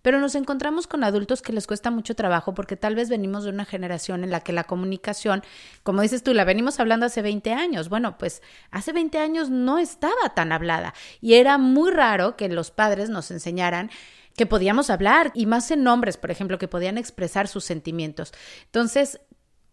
Pero 0.01 0.19
nos 0.19 0.35
encontramos 0.35 0.87
con 0.87 1.03
adultos 1.03 1.41
que 1.41 1.53
les 1.53 1.67
cuesta 1.67 1.91
mucho 1.91 2.15
trabajo 2.15 2.53
porque 2.53 2.75
tal 2.75 2.95
vez 2.95 3.09
venimos 3.09 3.43
de 3.43 3.49
una 3.49 3.65
generación 3.65 4.23
en 4.23 4.31
la 4.31 4.41
que 4.41 4.53
la 4.53 4.63
comunicación, 4.63 5.43
como 5.83 6.01
dices 6.01 6.23
tú, 6.23 6.33
la 6.33 6.43
venimos 6.43 6.79
hablando 6.79 7.05
hace 7.05 7.21
20 7.21 7.53
años. 7.53 7.89
Bueno, 7.89 8.17
pues 8.17 8.41
hace 8.71 8.93
20 8.93 9.17
años 9.17 9.49
no 9.49 9.79
estaba 9.79 10.33
tan 10.35 10.51
hablada 10.51 10.93
y 11.21 11.35
era 11.35 11.57
muy 11.57 11.91
raro 11.91 12.35
que 12.35 12.49
los 12.49 12.71
padres 12.71 13.09
nos 13.09 13.31
enseñaran 13.31 13.89
que 14.37 14.45
podíamos 14.45 14.91
hablar 14.91 15.31
y 15.33 15.47
más 15.47 15.71
en 15.71 15.85
hombres, 15.87 16.15
por 16.15 16.29
ejemplo, 16.29 16.59
que 16.59 16.67
podían 16.67 16.99
expresar 16.99 17.47
sus 17.47 17.65
sentimientos. 17.65 18.33
Entonces, 18.65 19.19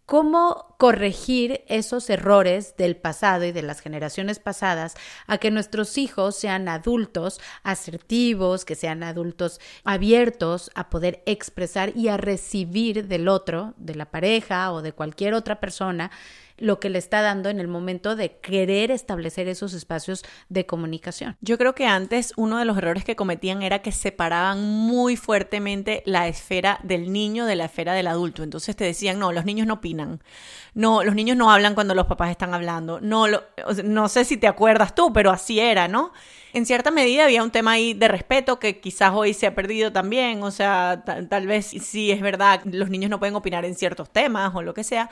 cómo 0.05 0.75
corregir 0.77 1.63
esos 1.67 2.09
errores 2.09 2.75
del 2.77 2.95
pasado 2.95 3.45
y 3.45 3.51
de 3.51 3.61
las 3.61 3.79
generaciones 3.79 4.39
pasadas 4.39 4.95
a 5.25 5.37
que 5.37 5.51
nuestros 5.51 5.97
hijos 5.97 6.35
sean 6.35 6.67
adultos 6.67 7.39
asertivos, 7.63 8.65
que 8.65 8.75
sean 8.75 9.03
adultos 9.03 9.59
abiertos 9.83 10.69
a 10.75 10.89
poder 10.89 11.23
expresar 11.25 11.95
y 11.95 12.09
a 12.09 12.17
recibir 12.17 13.07
del 13.07 13.27
otro, 13.27 13.73
de 13.77 13.95
la 13.95 14.05
pareja 14.05 14.71
o 14.71 14.81
de 14.81 14.93
cualquier 14.93 15.33
otra 15.33 15.59
persona, 15.59 16.11
lo 16.57 16.79
que 16.79 16.89
le 16.89 16.99
está 16.99 17.21
dando 17.21 17.49
en 17.49 17.59
el 17.59 17.67
momento 17.67 18.15
de 18.15 18.37
querer 18.37 18.91
establecer 18.91 19.47
esos 19.47 19.73
espacios 19.73 20.23
de 20.49 20.65
comunicación. 20.65 21.37
Yo 21.41 21.57
creo 21.57 21.75
que 21.75 21.85
antes 21.85 22.33
uno 22.37 22.57
de 22.57 22.65
los 22.65 22.77
errores 22.77 23.03
que 23.03 23.15
cometían 23.15 23.61
era 23.61 23.79
que 23.79 23.91
separaban 23.91 24.63
muy 24.63 25.17
fuertemente 25.17 26.03
la 26.05 26.27
esfera 26.27 26.79
del 26.83 27.11
niño 27.11 27.45
de 27.45 27.55
la 27.55 27.65
esfera 27.65 27.93
del 27.93 28.07
adulto. 28.07 28.43
Entonces 28.43 28.75
te 28.75 28.85
decían, 28.85 29.19
no, 29.19 29.31
los 29.31 29.45
niños 29.45 29.67
no 29.67 29.75
opinan. 29.75 30.21
No, 30.73 31.03
los 31.03 31.15
niños 31.15 31.37
no 31.37 31.51
hablan 31.51 31.73
cuando 31.73 31.95
los 31.95 32.05
papás 32.05 32.31
están 32.31 32.53
hablando. 32.53 32.99
No, 33.01 33.25
no 33.83 34.09
sé 34.09 34.25
si 34.25 34.37
te 34.37 34.47
acuerdas 34.47 34.95
tú, 34.95 35.13
pero 35.13 35.31
así 35.31 35.59
era, 35.59 35.87
¿no? 35.87 36.11
En 36.53 36.65
cierta 36.65 36.89
medida 36.89 37.25
había 37.25 37.43
un 37.43 37.51
tema 37.51 37.73
ahí 37.73 37.93
de 37.93 38.07
respeto 38.07 38.59
que 38.59 38.79
quizás 38.79 39.11
hoy 39.13 39.33
se 39.33 39.47
ha 39.47 39.55
perdido 39.55 39.91
también. 39.91 40.41
O 40.43 40.51
sea, 40.51 41.03
tal 41.29 41.47
vez 41.47 41.65
sí 41.65 42.11
es 42.11 42.21
verdad, 42.21 42.61
los 42.65 42.89
niños 42.89 43.09
no 43.09 43.19
pueden 43.19 43.35
opinar 43.35 43.65
en 43.65 43.75
ciertos 43.75 44.09
temas 44.09 44.53
o 44.55 44.61
lo 44.61 44.73
que 44.73 44.83
sea 44.83 45.09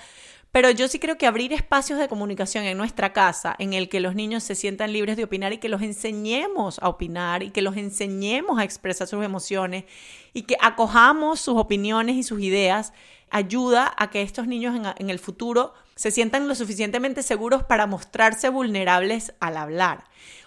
pero 0.53 0.69
yo 0.69 0.87
sí 0.87 0.99
creo 0.99 1.17
que 1.17 1.25
abrir 1.25 1.51
espacios 1.51 1.97
de 1.97 2.07
comunicación 2.07 2.65
en 2.65 2.77
nuestra 2.77 3.11
casa 3.11 3.55
en 3.57 3.73
el 3.73 3.89
que 3.89 3.99
los 3.99 4.13
niños 4.13 4.43
se 4.43 4.53
sientan 4.53 4.93
libres 4.93 5.17
de 5.17 5.23
opinar 5.23 5.51
y 5.51 5.57
que 5.57 5.67
los 5.67 5.81
enseñemos 5.81 6.77
a 6.77 6.89
opinar 6.89 7.41
y 7.41 7.49
que 7.49 7.63
los 7.63 7.75
enseñemos 7.75 8.59
a 8.59 8.63
expresar 8.63 9.07
sus 9.07 9.25
emociones 9.25 9.85
y 10.31 10.43
que 10.43 10.55
acojamos 10.61 11.39
sus 11.39 11.57
opiniones 11.57 12.17
y 12.17 12.21
sus 12.21 12.39
ideas, 12.39 12.93
ayuda 13.31 13.91
a 13.97 14.11
que 14.11 14.21
estos 14.21 14.45
niños 14.45 14.75
en, 14.75 14.85
en 14.95 15.09
el 15.09 15.17
futuro 15.17 15.73
se 15.95 16.11
sientan 16.11 16.47
lo 16.47 16.53
suficientemente 16.53 17.23
seguros 17.23 17.63
para 17.63 17.87
mostrarse 17.87 18.49
vulnerables 18.49 19.33
al 19.39 19.57
hablar. 19.57 20.03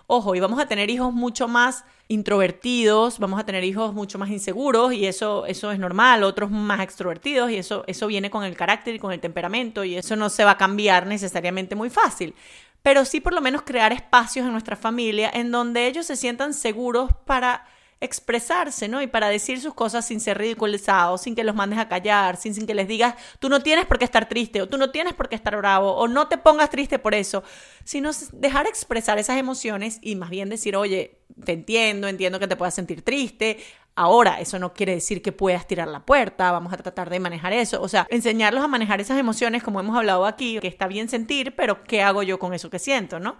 Ojo, 0.09 0.37
y 0.37 0.41
vamos 0.41 0.61
a 0.61 0.67
tener 0.67 0.89
hijos 0.89 1.13
mucho 1.13 1.49
más 1.49 1.85
introvertidos, 2.07 3.19
vamos 3.19 3.41
a 3.41 3.45
tener 3.45 3.65
hijos 3.65 3.93
mucho 3.93 4.19
más 4.19 4.31
inseguros 4.31 4.93
y 4.93 5.07
eso, 5.07 5.47
eso 5.47 5.73
es 5.73 5.81
normal, 5.81 6.23
otros 6.23 6.49
más 6.51 6.81
extrovertidos 6.81 7.51
y 7.51 7.57
eso, 7.57 7.83
eso 7.89 8.07
viene 8.07 8.31
con 8.31 8.45
el 8.45 8.57
carácter 8.57 8.95
y 8.95 8.99
con 9.01 9.13
el 9.13 9.19
temperamento 9.19 9.83
y 9.83 9.97
eso 9.97 10.15
no 10.15 10.31
se 10.31 10.45
va 10.45 10.53
a 10.53 10.57
cambiar 10.57 11.07
necesariamente 11.07 11.75
muy 11.75 11.91
fácil. 11.91 12.35
Pero 12.83 13.05
sí 13.05 13.21
por 13.21 13.35
lo 13.35 13.41
menos 13.41 13.63
crear 13.63 13.93
espacios 13.93 14.47
en 14.47 14.53
nuestra 14.53 14.77
familia 14.77 15.29
en 15.35 15.51
donde 15.51 15.89
ellos 15.89 16.07
se 16.07 16.15
sientan 16.15 16.55
seguros 16.55 17.11
para 17.25 17.67
expresarse, 18.01 18.89
¿no? 18.89 19.01
Y 19.01 19.07
para 19.07 19.29
decir 19.29 19.61
sus 19.61 19.73
cosas 19.75 20.07
sin 20.07 20.21
ser 20.21 20.39
ridiculizados, 20.39 21.23
sin 21.23 21.35
que 21.35 21.45
los 21.45 21.55
mandes 21.55 21.79
a 21.79 21.89
callar, 21.89 22.37
sin, 22.37 22.55
sin 22.55 22.67
que 22.67 22.75
les 22.75 22.89
digas, 22.89 23.15
tú 23.39 23.49
no 23.49 23.63
tienes 23.63 23.87
por 23.87 23.99
qué 23.99 24.05
estar 24.05 24.29
triste, 24.29 24.61
o 24.61 24.69
tú 24.69 24.77
no 24.77 24.91
tienes 24.91 25.15
por 25.15 25.29
qué 25.29 25.37
estar 25.37 25.57
bravo, 25.57 25.93
o 25.93 26.07
no 26.07 26.29
te 26.29 26.37
pongas 26.37 26.69
triste 26.69 26.99
por 26.99 27.15
eso, 27.15 27.43
sino 27.85 28.11
dejar 28.33 28.67
expresar 28.67 29.19
esas 29.19 29.39
emociones 29.39 29.99
y 30.03 30.17
más 30.17 30.29
bien 30.29 30.51
decir, 30.51 30.77
oye, 30.77 31.21
te 31.45 31.53
entiendo, 31.53 32.09
entiendo 32.09 32.39
que 32.39 32.49
te 32.49 32.57
puedas 32.57 32.75
sentir 32.75 33.03
triste. 33.03 33.59
Ahora, 33.95 34.41
eso 34.41 34.59
no 34.59 34.75
quiere 34.75 34.95
decir 34.95 35.23
que 35.23 35.33
puedas 35.33 35.67
tirar 35.67 35.89
la 35.89 36.05
puerta, 36.05 36.53
vamos 36.53 36.73
a 36.75 36.77
tratar 36.77 37.09
de 37.09 37.19
manejar 37.19 37.55
eso. 37.55 37.81
O 37.81 37.89
sea, 37.89 38.07
enseñarlos 38.11 38.63
a 38.63 38.69
manejar 38.69 39.01
esas 39.01 39.19
emociones, 39.19 39.63
como 39.63 39.81
hemos 39.81 39.97
hablado 39.97 40.27
aquí, 40.27 40.59
que 40.61 40.69
está 40.69 40.87
bien 40.87 41.09
sentir, 41.09 41.57
pero 41.57 41.83
¿qué 41.83 42.03
hago 42.03 42.23
yo 42.23 42.39
con 42.39 42.53
eso 42.53 42.69
que 42.69 42.79
siento, 42.79 43.21
no? 43.21 43.39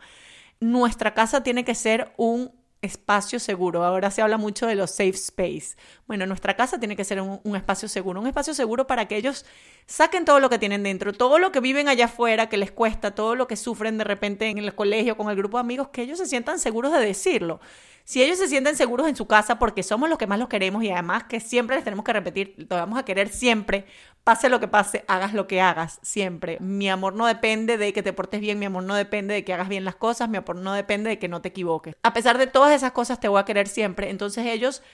Nuestra 0.61 1.13
casa 1.13 1.43
tiene 1.43 1.67
que 1.67 1.75
ser 1.75 2.15
un 2.17 2.51
espacio 2.87 3.39
seguro. 3.39 3.85
Ahora 3.85 4.11
se 4.11 4.23
habla 4.23 4.39
mucho 4.39 4.67
de 4.67 4.75
los 4.75 4.91
safe 4.91 5.11
space. 5.11 5.77
Bueno, 6.07 6.27
nuestra 6.27 6.57
casa 6.57 6.79
tiene 6.79 6.97
que 6.97 7.05
ser 7.05 7.21
un, 7.21 7.41
un, 7.45 7.57
espacio 7.57 7.89
seguro, 7.89 8.21
un 8.21 8.27
espacio 8.27 8.55
seguro 8.55 8.87
para 8.87 9.07
que 9.07 9.17
ellos 9.17 9.45
saquen 9.87 10.25
todo 10.25 10.41
lo 10.41 10.49
que 10.49 10.59
tienen 10.59 10.83
dentro, 10.83 11.13
todo 11.13 11.39
lo 11.39 11.53
que 11.53 11.61
viven 11.61 11.89
allá 11.89 12.07
afuera, 12.07 12.49
que 12.49 12.57
les 12.57 12.73
cuesta, 12.73 13.15
todo 13.15 13.35
lo 13.35 13.47
que 13.47 13.57
sufren 13.57 13.99
de 13.99 14.05
repente 14.05 14.47
en 14.49 14.59
el 14.59 14.75
colegio 14.75 15.17
con 15.17 15.29
el 15.29 15.37
grupo 15.37 15.59
de 15.59 15.61
amigos, 15.61 15.89
que 15.89 16.03
ellos 16.03 16.19
se 16.19 16.27
sientan 16.27 16.59
seguros 16.59 16.93
de 16.93 17.01
decirlo. 17.01 17.61
Si 18.07 18.23
ellos 18.23 18.39
se 18.39 18.47
sienten 18.47 18.77
seguros 18.77 19.09
en 19.09 19.17
su 19.17 19.27
casa 19.27 19.59
porque 19.59 19.83
somos 19.83 20.09
los 20.09 20.17
que 20.17 20.29
más 20.29 20.39
los 20.39 20.49
queremos 20.49 20.85
y 20.85 20.93
además 20.93 21.25
que 21.25 21.41
siempre 21.41 21.75
les 21.75 21.85
tenemos 21.85 22.05
que 22.05 22.13
repetir, 22.13 22.55
lo 22.57 22.77
vamos 22.77 23.01
a 23.01 23.05
querer 23.05 23.29
siempre, 23.29 23.85
pase 24.23 24.49
lo 24.49 24.61
que 24.61 24.69
pase, 24.69 25.05
hagas 25.09 25.35
lo 25.35 25.49
que 25.49 25.61
hagas, 25.61 25.99
siempre. 26.03 26.57
Mi 26.61 26.89
amor 26.89 27.15
no 27.15 27.27
depende 27.27 27.77
de 27.77 27.93
que 27.93 28.05
te 28.05 28.13
portes 28.13 28.41
bien, 28.41 28.61
mi 28.61 28.67
amor 28.67 28.85
no 28.85 28.95
depende 28.95 29.35
de 29.35 29.45
que 29.45 29.53
hagas 29.53 29.69
bien 29.69 29.85
las 29.85 29.97
cosas, 29.97 30.29
mi 30.29 30.37
amor 30.37 30.55
no 30.55 30.73
depende 30.73 31.11
de 31.11 31.19
que 31.19 31.27
no 31.27 31.43
te 31.43 31.49
equivoques. 31.49 31.97
A 32.05 32.13
pesar 32.13 32.39
de 32.39 32.47
todas 32.47 32.73
esas 32.73 32.93
cosas 32.93 33.19
te 33.19 33.27
voy 33.27 33.41
a 33.41 33.45
querer 33.45 33.67
siempre, 33.67 34.09
entonces 34.09 34.47
ellos 34.47 34.85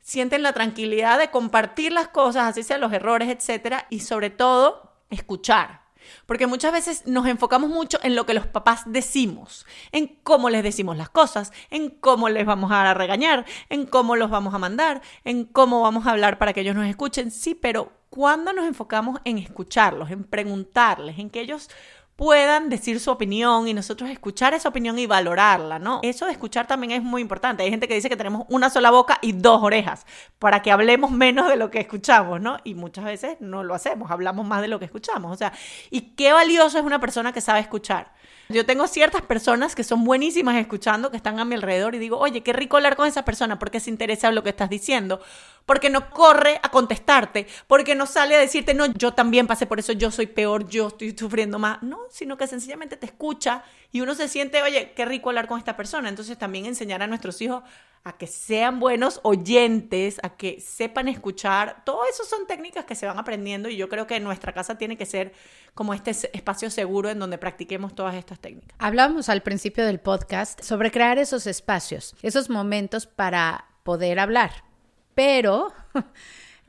sienten 0.00 0.44
la 0.44 0.52
tranquilidad 0.52 1.18
de 1.18 1.32
compartir 1.32 1.92
las 1.92 2.06
cosas, 2.06 2.44
así 2.44 2.62
sean 2.62 2.80
los 2.80 2.92
errores, 2.92 3.28
etcétera, 3.28 3.88
y 3.90 3.98
sobre 4.00 4.30
todo 4.30 5.00
escuchar. 5.10 5.81
Porque 6.26 6.46
muchas 6.46 6.72
veces 6.72 7.06
nos 7.06 7.26
enfocamos 7.26 7.70
mucho 7.70 7.98
en 8.02 8.14
lo 8.14 8.26
que 8.26 8.34
los 8.34 8.46
papás 8.46 8.82
decimos, 8.86 9.66
en 9.92 10.08
cómo 10.22 10.50
les 10.50 10.62
decimos 10.62 10.96
las 10.96 11.08
cosas, 11.08 11.52
en 11.70 11.90
cómo 11.90 12.28
les 12.28 12.46
vamos 12.46 12.70
a 12.72 12.94
regañar, 12.94 13.44
en 13.68 13.86
cómo 13.86 14.16
los 14.16 14.30
vamos 14.30 14.54
a 14.54 14.58
mandar, 14.58 15.02
en 15.24 15.44
cómo 15.44 15.82
vamos 15.82 16.06
a 16.06 16.10
hablar 16.10 16.38
para 16.38 16.52
que 16.52 16.60
ellos 16.60 16.74
nos 16.74 16.86
escuchen. 16.86 17.30
Sí, 17.30 17.54
pero 17.54 17.92
cuando 18.10 18.52
nos 18.52 18.66
enfocamos 18.66 19.20
en 19.24 19.38
escucharlos, 19.38 20.10
en 20.10 20.24
preguntarles, 20.24 21.18
en 21.18 21.30
que 21.30 21.40
ellos 21.40 21.70
puedan 22.16 22.68
decir 22.68 23.00
su 23.00 23.10
opinión 23.10 23.66
y 23.68 23.74
nosotros 23.74 24.10
escuchar 24.10 24.54
esa 24.54 24.68
opinión 24.68 24.98
y 24.98 25.06
valorarla, 25.06 25.78
¿no? 25.78 26.00
Eso 26.02 26.26
de 26.26 26.32
escuchar 26.32 26.66
también 26.66 26.92
es 26.92 27.02
muy 27.02 27.22
importante. 27.22 27.62
Hay 27.62 27.70
gente 27.70 27.88
que 27.88 27.94
dice 27.94 28.08
que 28.08 28.16
tenemos 28.16 28.46
una 28.48 28.70
sola 28.70 28.90
boca 28.90 29.18
y 29.22 29.32
dos 29.32 29.62
orejas 29.62 30.06
para 30.38 30.62
que 30.62 30.70
hablemos 30.70 31.10
menos 31.10 31.48
de 31.48 31.56
lo 31.56 31.70
que 31.70 31.80
escuchamos, 31.80 32.40
¿no? 32.40 32.58
Y 32.64 32.74
muchas 32.74 33.04
veces 33.04 33.36
no 33.40 33.64
lo 33.64 33.74
hacemos, 33.74 34.10
hablamos 34.10 34.46
más 34.46 34.60
de 34.60 34.68
lo 34.68 34.78
que 34.78 34.84
escuchamos. 34.84 35.32
O 35.32 35.36
sea, 35.36 35.52
¿y 35.90 36.12
qué 36.14 36.32
valioso 36.32 36.78
es 36.78 36.84
una 36.84 37.00
persona 37.00 37.32
que 37.32 37.40
sabe 37.40 37.60
escuchar? 37.60 38.12
Yo 38.48 38.66
tengo 38.66 38.86
ciertas 38.86 39.22
personas 39.22 39.74
que 39.74 39.82
son 39.82 40.04
buenísimas 40.04 40.56
escuchando, 40.56 41.10
que 41.10 41.16
están 41.16 41.40
a 41.40 41.44
mi 41.44 41.54
alrededor 41.54 41.94
y 41.94 41.98
digo, 41.98 42.18
oye, 42.18 42.42
qué 42.42 42.52
rico 42.52 42.76
hablar 42.76 42.96
con 42.96 43.08
esa 43.08 43.24
persona 43.24 43.58
porque 43.58 43.80
se 43.80 43.88
interesa 43.88 44.30
lo 44.30 44.42
que 44.42 44.50
estás 44.50 44.68
diciendo, 44.68 45.20
porque 45.66 45.90
no 45.90 46.10
corre 46.10 46.60
a 46.62 46.70
contestarte, 46.70 47.46
porque 47.66 47.94
no 47.94 48.06
sale 48.06 48.36
a 48.36 48.38
decirte, 48.38 48.74
no, 48.74 48.86
yo 48.86 49.12
también 49.12 49.46
pasé 49.46 49.66
por 49.66 49.78
eso, 49.78 49.92
yo 49.92 50.10
soy 50.10 50.26
peor, 50.26 50.68
yo 50.68 50.88
estoy 50.88 51.16
sufriendo 51.16 51.58
más, 51.58 51.82
no, 51.82 52.00
sino 52.10 52.36
que 52.36 52.46
sencillamente 52.46 52.96
te 52.96 53.06
escucha 53.06 53.64
y 53.90 54.00
uno 54.00 54.14
se 54.14 54.28
siente, 54.28 54.62
oye, 54.62 54.92
qué 54.94 55.04
rico 55.04 55.28
hablar 55.28 55.46
con 55.46 55.58
esta 55.58 55.76
persona. 55.76 56.08
Entonces 56.08 56.38
también 56.38 56.66
enseñar 56.66 57.02
a 57.02 57.06
nuestros 57.06 57.40
hijos 57.40 57.62
a 58.04 58.16
que 58.16 58.26
sean 58.26 58.80
buenos 58.80 59.20
oyentes, 59.22 60.18
a 60.22 60.30
que 60.30 60.60
sepan 60.60 61.08
escuchar. 61.08 61.84
Todo 61.84 62.00
eso 62.10 62.24
son 62.24 62.46
técnicas 62.46 62.84
que 62.84 62.94
se 62.94 63.06
van 63.06 63.18
aprendiendo 63.18 63.68
y 63.68 63.76
yo 63.76 63.88
creo 63.88 64.06
que 64.06 64.18
nuestra 64.18 64.52
casa 64.52 64.76
tiene 64.76 64.96
que 64.96 65.06
ser 65.06 65.32
como 65.74 65.94
este 65.94 66.10
espacio 66.10 66.70
seguro 66.70 67.10
en 67.10 67.18
donde 67.18 67.38
practiquemos 67.38 67.94
todas 67.94 68.14
estas 68.16 68.40
técnicas. 68.40 68.74
Hablábamos 68.78 69.28
al 69.28 69.42
principio 69.42 69.86
del 69.86 70.00
podcast 70.00 70.60
sobre 70.62 70.90
crear 70.90 71.18
esos 71.18 71.46
espacios, 71.46 72.16
esos 72.22 72.50
momentos 72.50 73.06
para 73.06 73.66
poder 73.84 74.18
hablar. 74.18 74.71
Pero 75.14 75.72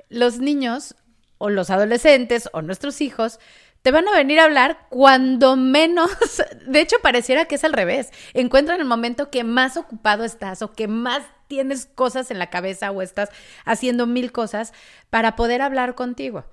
los 0.10 0.40
niños 0.40 0.96
o 1.38 1.50
los 1.50 1.70
adolescentes 1.70 2.50
o 2.54 2.62
nuestros 2.62 3.02
hijos 3.02 3.40
te 3.84 3.92
van 3.92 4.08
a 4.08 4.16
venir 4.16 4.40
a 4.40 4.46
hablar 4.46 4.88
cuando 4.90 5.58
menos, 5.58 6.10
de 6.68 6.80
hecho 6.80 6.98
pareciera 7.02 7.46
que 7.46 7.56
es 7.56 7.64
al 7.66 7.74
revés, 7.74 8.12
encuentran 8.34 8.80
el 8.80 8.86
momento 8.86 9.30
que 9.30 9.44
más 9.44 9.76
ocupado 9.76 10.24
estás 10.24 10.62
o 10.62 10.72
que 10.72 10.88
más 10.88 11.24
tienes 11.48 11.86
cosas 11.86 12.32
en 12.32 12.40
la 12.40 12.50
cabeza 12.50 12.92
o 12.92 13.02
estás 13.02 13.30
haciendo 13.66 14.08
mil 14.08 14.32
cosas 14.32 14.74
para 15.10 15.36
poder 15.36 15.62
hablar 15.62 15.96
contigo. 15.96 16.46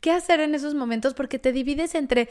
¿Qué 0.00 0.12
hacer 0.12 0.40
en 0.40 0.54
esos 0.54 0.74
momentos? 0.74 1.14
Porque 1.14 1.40
te 1.40 1.52
divides 1.52 1.96
entre, 1.96 2.28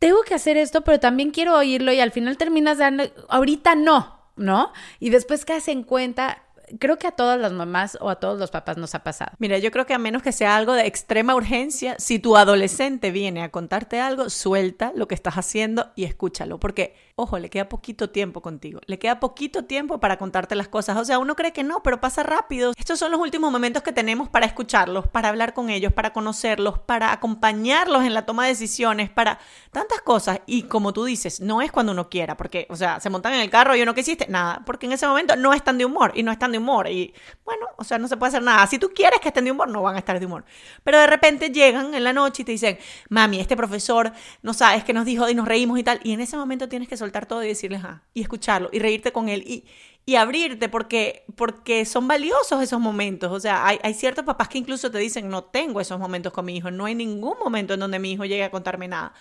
tengo 0.00 0.22
que 0.22 0.34
hacer 0.34 0.56
esto, 0.56 0.82
pero 0.82 0.98
también 0.98 1.30
quiero 1.30 1.56
oírlo 1.56 1.92
y 1.92 2.00
al 2.00 2.10
final 2.10 2.36
terminas 2.36 2.78
dando, 2.78 3.04
ahorita 3.28 3.76
no, 3.76 4.18
¿no? 4.34 4.72
Y 4.98 5.10
después 5.10 5.44
caes 5.44 5.68
en 5.68 5.84
cuenta, 5.84 6.41
creo 6.78 6.98
que 6.98 7.06
a 7.06 7.12
todas 7.12 7.38
las 7.40 7.52
mamás 7.52 7.98
o 8.00 8.10
a 8.10 8.16
todos 8.16 8.38
los 8.38 8.50
papás 8.50 8.76
nos 8.76 8.94
ha 8.94 9.02
pasado. 9.02 9.32
Mira, 9.38 9.58
yo 9.58 9.70
creo 9.70 9.86
que 9.86 9.94
a 9.94 9.98
menos 9.98 10.22
que 10.22 10.32
sea 10.32 10.56
algo 10.56 10.72
de 10.74 10.86
extrema 10.86 11.34
urgencia, 11.34 11.96
si 11.98 12.18
tu 12.18 12.36
adolescente 12.36 13.10
viene 13.10 13.42
a 13.42 13.50
contarte 13.50 14.00
algo, 14.00 14.30
suelta 14.30 14.92
lo 14.94 15.08
que 15.08 15.14
estás 15.14 15.34
haciendo 15.34 15.92
y 15.96 16.04
escúchalo, 16.04 16.58
porque 16.58 16.94
ojo, 17.14 17.38
le 17.38 17.50
queda 17.50 17.68
poquito 17.68 18.10
tiempo 18.10 18.40
contigo, 18.40 18.80
le 18.86 18.98
queda 18.98 19.20
poquito 19.20 19.64
tiempo 19.64 20.00
para 20.00 20.18
contarte 20.18 20.54
las 20.54 20.68
cosas. 20.68 20.96
O 20.96 21.04
sea, 21.04 21.18
uno 21.18 21.36
cree 21.36 21.52
que 21.52 21.62
no, 21.62 21.82
pero 21.82 22.00
pasa 22.00 22.22
rápido. 22.22 22.72
Estos 22.76 22.98
son 22.98 23.10
los 23.10 23.20
últimos 23.20 23.52
momentos 23.52 23.82
que 23.82 23.92
tenemos 23.92 24.28
para 24.28 24.46
escucharlos, 24.46 25.06
para 25.08 25.28
hablar 25.28 25.54
con 25.54 25.70
ellos, 25.70 25.92
para 25.92 26.12
conocerlos, 26.12 26.78
para 26.78 27.12
acompañarlos 27.12 28.04
en 28.04 28.14
la 28.14 28.26
toma 28.26 28.44
de 28.44 28.50
decisiones, 28.50 29.10
para 29.10 29.38
tantas 29.70 30.00
cosas. 30.02 30.40
Y 30.46 30.64
como 30.64 30.92
tú 30.92 31.04
dices, 31.04 31.40
no 31.40 31.62
es 31.62 31.70
cuando 31.70 31.92
uno 31.92 32.08
quiera, 32.08 32.36
porque, 32.36 32.66
o 32.70 32.76
sea, 32.76 33.00
se 33.00 33.10
montan 33.10 33.34
en 33.34 33.40
el 33.40 33.50
carro 33.50 33.76
y 33.76 33.82
uno, 33.82 33.94
¿qué 33.94 34.00
hiciste? 34.00 34.26
Nada, 34.28 34.62
porque 34.64 34.86
en 34.86 34.92
ese 34.92 35.06
momento 35.06 35.36
no 35.36 35.52
están 35.52 35.78
de 35.78 35.84
humor 35.84 36.12
y 36.14 36.22
no 36.22 36.32
están 36.32 36.52
de 36.52 36.58
humor. 36.58 36.88
Y 36.88 37.14
bueno, 37.44 37.66
o 37.76 37.84
sea, 37.84 37.98
no 37.98 38.08
se 38.08 38.16
puede 38.16 38.28
hacer 38.28 38.42
nada. 38.42 38.66
Si 38.66 38.78
tú 38.78 38.90
quieres 38.94 39.20
que 39.20 39.28
estén 39.28 39.44
de 39.44 39.50
humor, 39.50 39.68
no 39.68 39.82
van 39.82 39.96
a 39.96 39.98
estar 39.98 40.18
de 40.18 40.26
humor. 40.26 40.44
Pero 40.84 40.98
de 40.98 41.06
repente 41.06 41.50
llegan 41.50 41.94
en 41.94 42.04
la 42.04 42.12
noche 42.12 42.42
y 42.42 42.44
te 42.44 42.52
dicen, 42.52 42.78
mami, 43.08 43.40
este 43.40 43.56
profesor 43.56 44.12
no 44.42 44.54
sabes 44.54 44.84
qué 44.84 44.92
nos 44.92 45.04
dijo 45.04 45.28
y 45.28 45.34
nos 45.34 45.46
reímos 45.46 45.78
y 45.78 45.82
tal. 45.82 46.00
Y 46.02 46.12
en 46.12 46.20
ese 46.20 46.36
momento 46.36 46.68
tienes 46.68 46.88
que 46.88 46.96
soltar 47.02 47.26
todo 47.26 47.42
y 47.42 47.48
decirles, 47.48 47.82
ah, 47.84 48.02
y 48.14 48.22
escucharlo 48.22 48.68
y 48.72 48.78
reírte 48.78 49.12
con 49.12 49.28
él 49.28 49.42
y, 49.46 49.64
y 50.06 50.14
abrirte 50.16 50.68
porque, 50.68 51.24
porque 51.36 51.84
son 51.84 52.06
valiosos 52.08 52.62
esos 52.62 52.80
momentos. 52.80 53.32
O 53.32 53.40
sea, 53.40 53.66
hay, 53.66 53.78
hay 53.82 53.94
ciertos 53.94 54.24
papás 54.24 54.48
que 54.48 54.58
incluso 54.58 54.90
te 54.90 54.98
dicen, 54.98 55.28
no 55.28 55.44
tengo 55.44 55.80
esos 55.80 55.98
momentos 55.98 56.32
con 56.32 56.44
mi 56.44 56.56
hijo, 56.56 56.70
no 56.70 56.84
hay 56.84 56.94
ningún 56.94 57.38
momento 57.38 57.74
en 57.74 57.80
donde 57.80 57.98
mi 57.98 58.12
hijo 58.12 58.24
llegue 58.24 58.44
a 58.44 58.50
contarme 58.50 58.88
nada. 58.88 59.12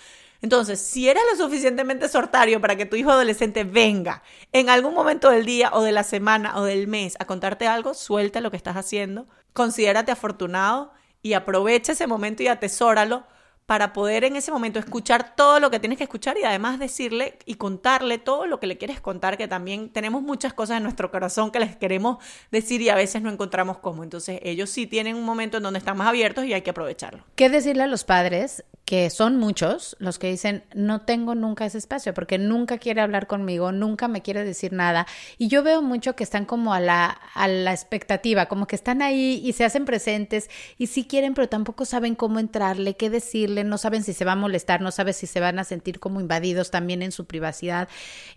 Entonces, 0.42 0.80
si 0.80 1.08
eres 1.08 1.24
lo 1.32 1.46
suficientemente 1.46 2.08
sortario 2.08 2.60
para 2.62 2.76
que 2.76 2.88
tu 2.88 2.96
hijo 2.96 3.12
adolescente 3.12 3.64
venga 3.64 4.24
en 4.52 4.70
algún 4.70 4.94
momento 4.96 5.30
del 5.30 5.46
día 5.46 5.70
o 5.74 5.84
de 5.84 5.92
la 5.92 6.04
semana 6.04 6.58
o 6.58 6.64
del 6.64 6.88
mes 6.88 7.16
a 7.20 7.26
contarte 7.26 7.68
algo, 7.68 7.94
suelta 7.94 8.42
lo 8.42 8.50
que 8.50 8.58
estás 8.58 8.76
haciendo, 8.76 9.28
considérate 9.54 10.12
afortunado 10.12 10.94
y 11.22 11.34
aprovecha 11.34 11.92
ese 11.92 12.08
momento 12.08 12.42
y 12.42 12.48
atesóralo 12.48 13.24
para 13.72 13.94
poder 13.94 14.26
en 14.26 14.36
ese 14.36 14.52
momento 14.52 14.80
escuchar 14.80 15.34
todo 15.34 15.62
lo 15.62 15.72
que 15.72 15.80
tienes 15.80 15.98
que 15.98 16.04
escuchar 16.04 16.38
y 16.38 16.44
además 16.44 16.78
decirle 16.78 17.40
y 17.46 17.54
contarle 17.54 18.18
todo 18.18 18.46
lo 18.46 18.60
que 18.60 18.68
le 18.68 18.78
quieres 18.78 19.00
contar, 19.00 19.38
que 19.38 19.48
también 19.48 19.88
tenemos 19.88 20.22
muchas 20.22 20.52
cosas 20.52 20.76
en 20.76 20.84
nuestro 20.84 21.10
corazón 21.10 21.52
que 21.52 21.60
les 21.62 21.78
queremos 21.78 22.18
decir 22.52 22.82
y 22.82 22.90
a 22.90 22.96
veces 22.96 23.22
no 23.22 23.30
encontramos 23.30 23.78
cómo. 23.78 24.04
Entonces 24.04 24.42
ellos 24.44 24.70
sí 24.70 24.88
tienen 24.88 25.16
un 25.16 25.24
momento 25.24 25.56
en 25.56 25.64
donde 25.64 25.80
están 25.80 25.96
más 25.96 26.10
abiertos 26.10 26.44
y 26.44 26.54
hay 26.54 26.64
que 26.64 26.72
aprovecharlo. 26.72 27.24
¿Qué 27.36 27.50
decirle 27.50 27.84
a 27.84 27.88
los 27.88 28.04
padres 28.04 28.66
que 28.86 29.10
son 29.10 29.38
muchos 29.38 29.96
los 30.00 30.20
que 30.20 30.30
dicen, 30.30 30.64
no 30.74 31.02
tengo 31.02 31.36
nunca 31.36 31.66
ese 31.66 31.78
espacio, 31.78 32.14
porque 32.14 32.38
nunca 32.38 32.78
quiere 32.78 33.02
hablar 33.02 33.28
conmigo, 33.28 33.72
nunca 33.72 34.08
me 34.08 34.22
quiere 34.22 34.44
decir 34.44 34.74
nada. 34.74 35.08
Y 35.38 35.48
yo 35.48 35.64
veo 35.64 35.82
mucho 35.82 36.16
que 36.16 36.24
están 36.24 36.46
como 36.46 36.74
a 36.74 36.80
la, 36.80 37.06
a 37.06 37.48
la 37.48 37.72
expectativa, 37.72 38.48
como 38.48 38.68
que 38.68 38.76
están 38.76 39.02
ahí 39.02 39.42
y 39.44 39.54
se 39.54 39.64
hacen 39.64 39.86
presentes 39.86 40.50
y 40.78 40.88
sí 40.88 41.06
quieren, 41.06 41.34
pero 41.34 41.48
tampoco 41.48 41.86
saben 41.86 42.16
cómo 42.16 42.40
entrarle, 42.40 42.96
qué 42.96 43.10
decirle, 43.10 43.64
no 43.64 43.78
saben 43.78 44.04
si 44.04 44.14
se 44.14 44.26
va 44.26 44.34
a 44.34 44.36
molestar, 44.36 44.82
no 44.82 44.92
saben 44.92 45.14
si 45.14 45.28
se 45.28 45.40
van 45.40 45.60
a 45.60 45.64
sentir 45.64 46.00
como 46.00 46.20
invadidos 46.20 46.72
también 46.72 47.02
en 47.02 47.12
su 47.12 47.26
privacidad. 47.26 47.88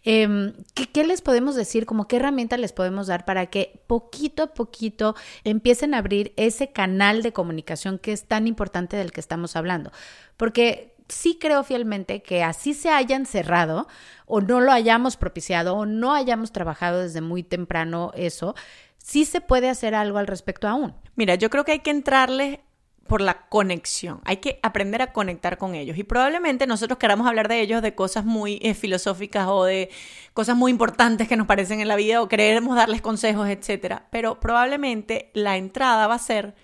Eh, 0.04 0.52
¿qué, 0.74 0.86
¿Qué 0.86 1.04
les 1.04 1.20
podemos 1.20 1.56
decir? 1.56 1.86
Como 1.86 2.06
qué 2.06 2.16
herramienta 2.16 2.56
les 2.58 2.72
podemos 2.72 3.06
dar 3.06 3.24
para 3.24 3.46
que 3.46 3.82
poquito 3.86 4.44
a 4.44 4.54
poquito 4.54 5.16
empiecen 5.42 5.94
a 5.94 5.98
abrir 5.98 6.32
ese 6.36 6.70
canal 6.70 7.22
de 7.22 7.32
comunicación 7.32 7.98
que 7.98 8.12
es 8.12 8.24
tan 8.24 8.46
importante 8.46 8.96
del 8.96 9.10
que 9.10 9.20
estamos 9.20 9.56
hablando? 9.56 9.90
Porque 10.44 10.94
sí 11.08 11.38
creo 11.40 11.64
fielmente 11.64 12.22
que 12.22 12.42
así 12.42 12.74
se 12.74 12.90
hayan 12.90 13.24
cerrado 13.24 13.88
o 14.26 14.42
no 14.42 14.60
lo 14.60 14.72
hayamos 14.72 15.16
propiciado 15.16 15.74
o 15.74 15.86
no 15.86 16.12
hayamos 16.12 16.52
trabajado 16.52 17.00
desde 17.00 17.22
muy 17.22 17.42
temprano 17.42 18.12
eso, 18.14 18.54
sí 18.98 19.24
se 19.24 19.40
puede 19.40 19.70
hacer 19.70 19.94
algo 19.94 20.18
al 20.18 20.26
respecto 20.26 20.68
aún. 20.68 20.94
Mira, 21.16 21.34
yo 21.36 21.48
creo 21.48 21.64
que 21.64 21.72
hay 21.72 21.78
que 21.78 21.92
entrarle 21.92 22.60
por 23.08 23.22
la 23.22 23.48
conexión. 23.48 24.20
Hay 24.26 24.36
que 24.36 24.60
aprender 24.62 25.00
a 25.00 25.14
conectar 25.14 25.56
con 25.56 25.74
ellos. 25.74 25.96
Y 25.96 26.04
probablemente 26.04 26.66
nosotros 26.66 26.98
queramos 26.98 27.26
hablar 27.26 27.48
de 27.48 27.62
ellos 27.62 27.80
de 27.80 27.94
cosas 27.94 28.26
muy 28.26 28.58
eh, 28.60 28.74
filosóficas 28.74 29.46
o 29.48 29.64
de 29.64 29.88
cosas 30.34 30.58
muy 30.58 30.70
importantes 30.70 31.26
que 31.26 31.38
nos 31.38 31.46
parecen 31.46 31.80
en 31.80 31.88
la 31.88 31.96
vida 31.96 32.20
o 32.20 32.28
queremos 32.28 32.76
darles 32.76 33.00
consejos, 33.00 33.48
etcétera. 33.48 34.08
Pero 34.10 34.40
probablemente 34.40 35.30
la 35.32 35.56
entrada 35.56 36.06
va 36.06 36.16
a 36.16 36.18
ser 36.18 36.54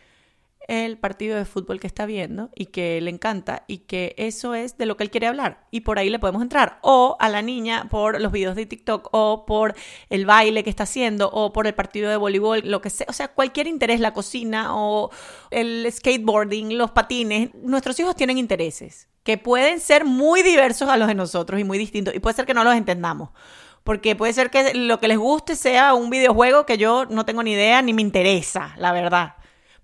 el 0.70 0.98
partido 0.98 1.36
de 1.36 1.44
fútbol 1.44 1.80
que 1.80 1.88
está 1.88 2.06
viendo 2.06 2.50
y 2.54 2.66
que 2.66 3.00
le 3.00 3.10
encanta 3.10 3.64
y 3.66 3.78
que 3.78 4.14
eso 4.16 4.54
es 4.54 4.78
de 4.78 4.86
lo 4.86 4.96
que 4.96 5.02
él 5.02 5.10
quiere 5.10 5.26
hablar. 5.26 5.66
Y 5.72 5.80
por 5.80 5.98
ahí 5.98 6.08
le 6.10 6.20
podemos 6.20 6.42
entrar. 6.42 6.78
O 6.82 7.16
a 7.18 7.28
la 7.28 7.42
niña 7.42 7.88
por 7.90 8.20
los 8.20 8.30
videos 8.30 8.54
de 8.54 8.66
TikTok 8.66 9.08
o 9.10 9.46
por 9.46 9.74
el 10.10 10.26
baile 10.26 10.62
que 10.62 10.70
está 10.70 10.84
haciendo 10.84 11.28
o 11.28 11.52
por 11.52 11.66
el 11.66 11.74
partido 11.74 12.08
de 12.08 12.16
voleibol, 12.16 12.62
lo 12.64 12.80
que 12.80 12.88
sea, 12.88 13.06
o 13.08 13.12
sea, 13.12 13.26
cualquier 13.26 13.66
interés, 13.66 13.98
la 13.98 14.12
cocina 14.12 14.76
o 14.76 15.10
el 15.50 15.88
skateboarding, 15.90 16.78
los 16.78 16.92
patines, 16.92 17.52
nuestros 17.56 17.98
hijos 17.98 18.14
tienen 18.14 18.38
intereses 18.38 19.08
que 19.24 19.38
pueden 19.38 19.80
ser 19.80 20.04
muy 20.04 20.42
diversos 20.44 20.88
a 20.88 20.96
los 20.96 21.08
de 21.08 21.14
nosotros 21.16 21.60
y 21.60 21.64
muy 21.64 21.78
distintos. 21.78 22.14
Y 22.14 22.20
puede 22.20 22.36
ser 22.36 22.46
que 22.46 22.54
no 22.54 22.64
los 22.64 22.74
entendamos 22.74 23.30
Porque 23.82 24.14
puede 24.14 24.32
ser 24.32 24.50
que 24.50 24.72
lo 24.74 25.00
que 25.00 25.08
les 25.08 25.18
guste 25.18 25.56
sea 25.56 25.94
un 25.94 26.10
videojuego 26.10 26.64
que 26.64 26.78
yo 26.78 27.06
no 27.06 27.24
tengo 27.24 27.42
ni 27.42 27.52
idea 27.52 27.82
ni 27.82 27.92
me 27.92 28.02
interesa, 28.02 28.72
la 28.78 28.92
verdad. 28.92 29.34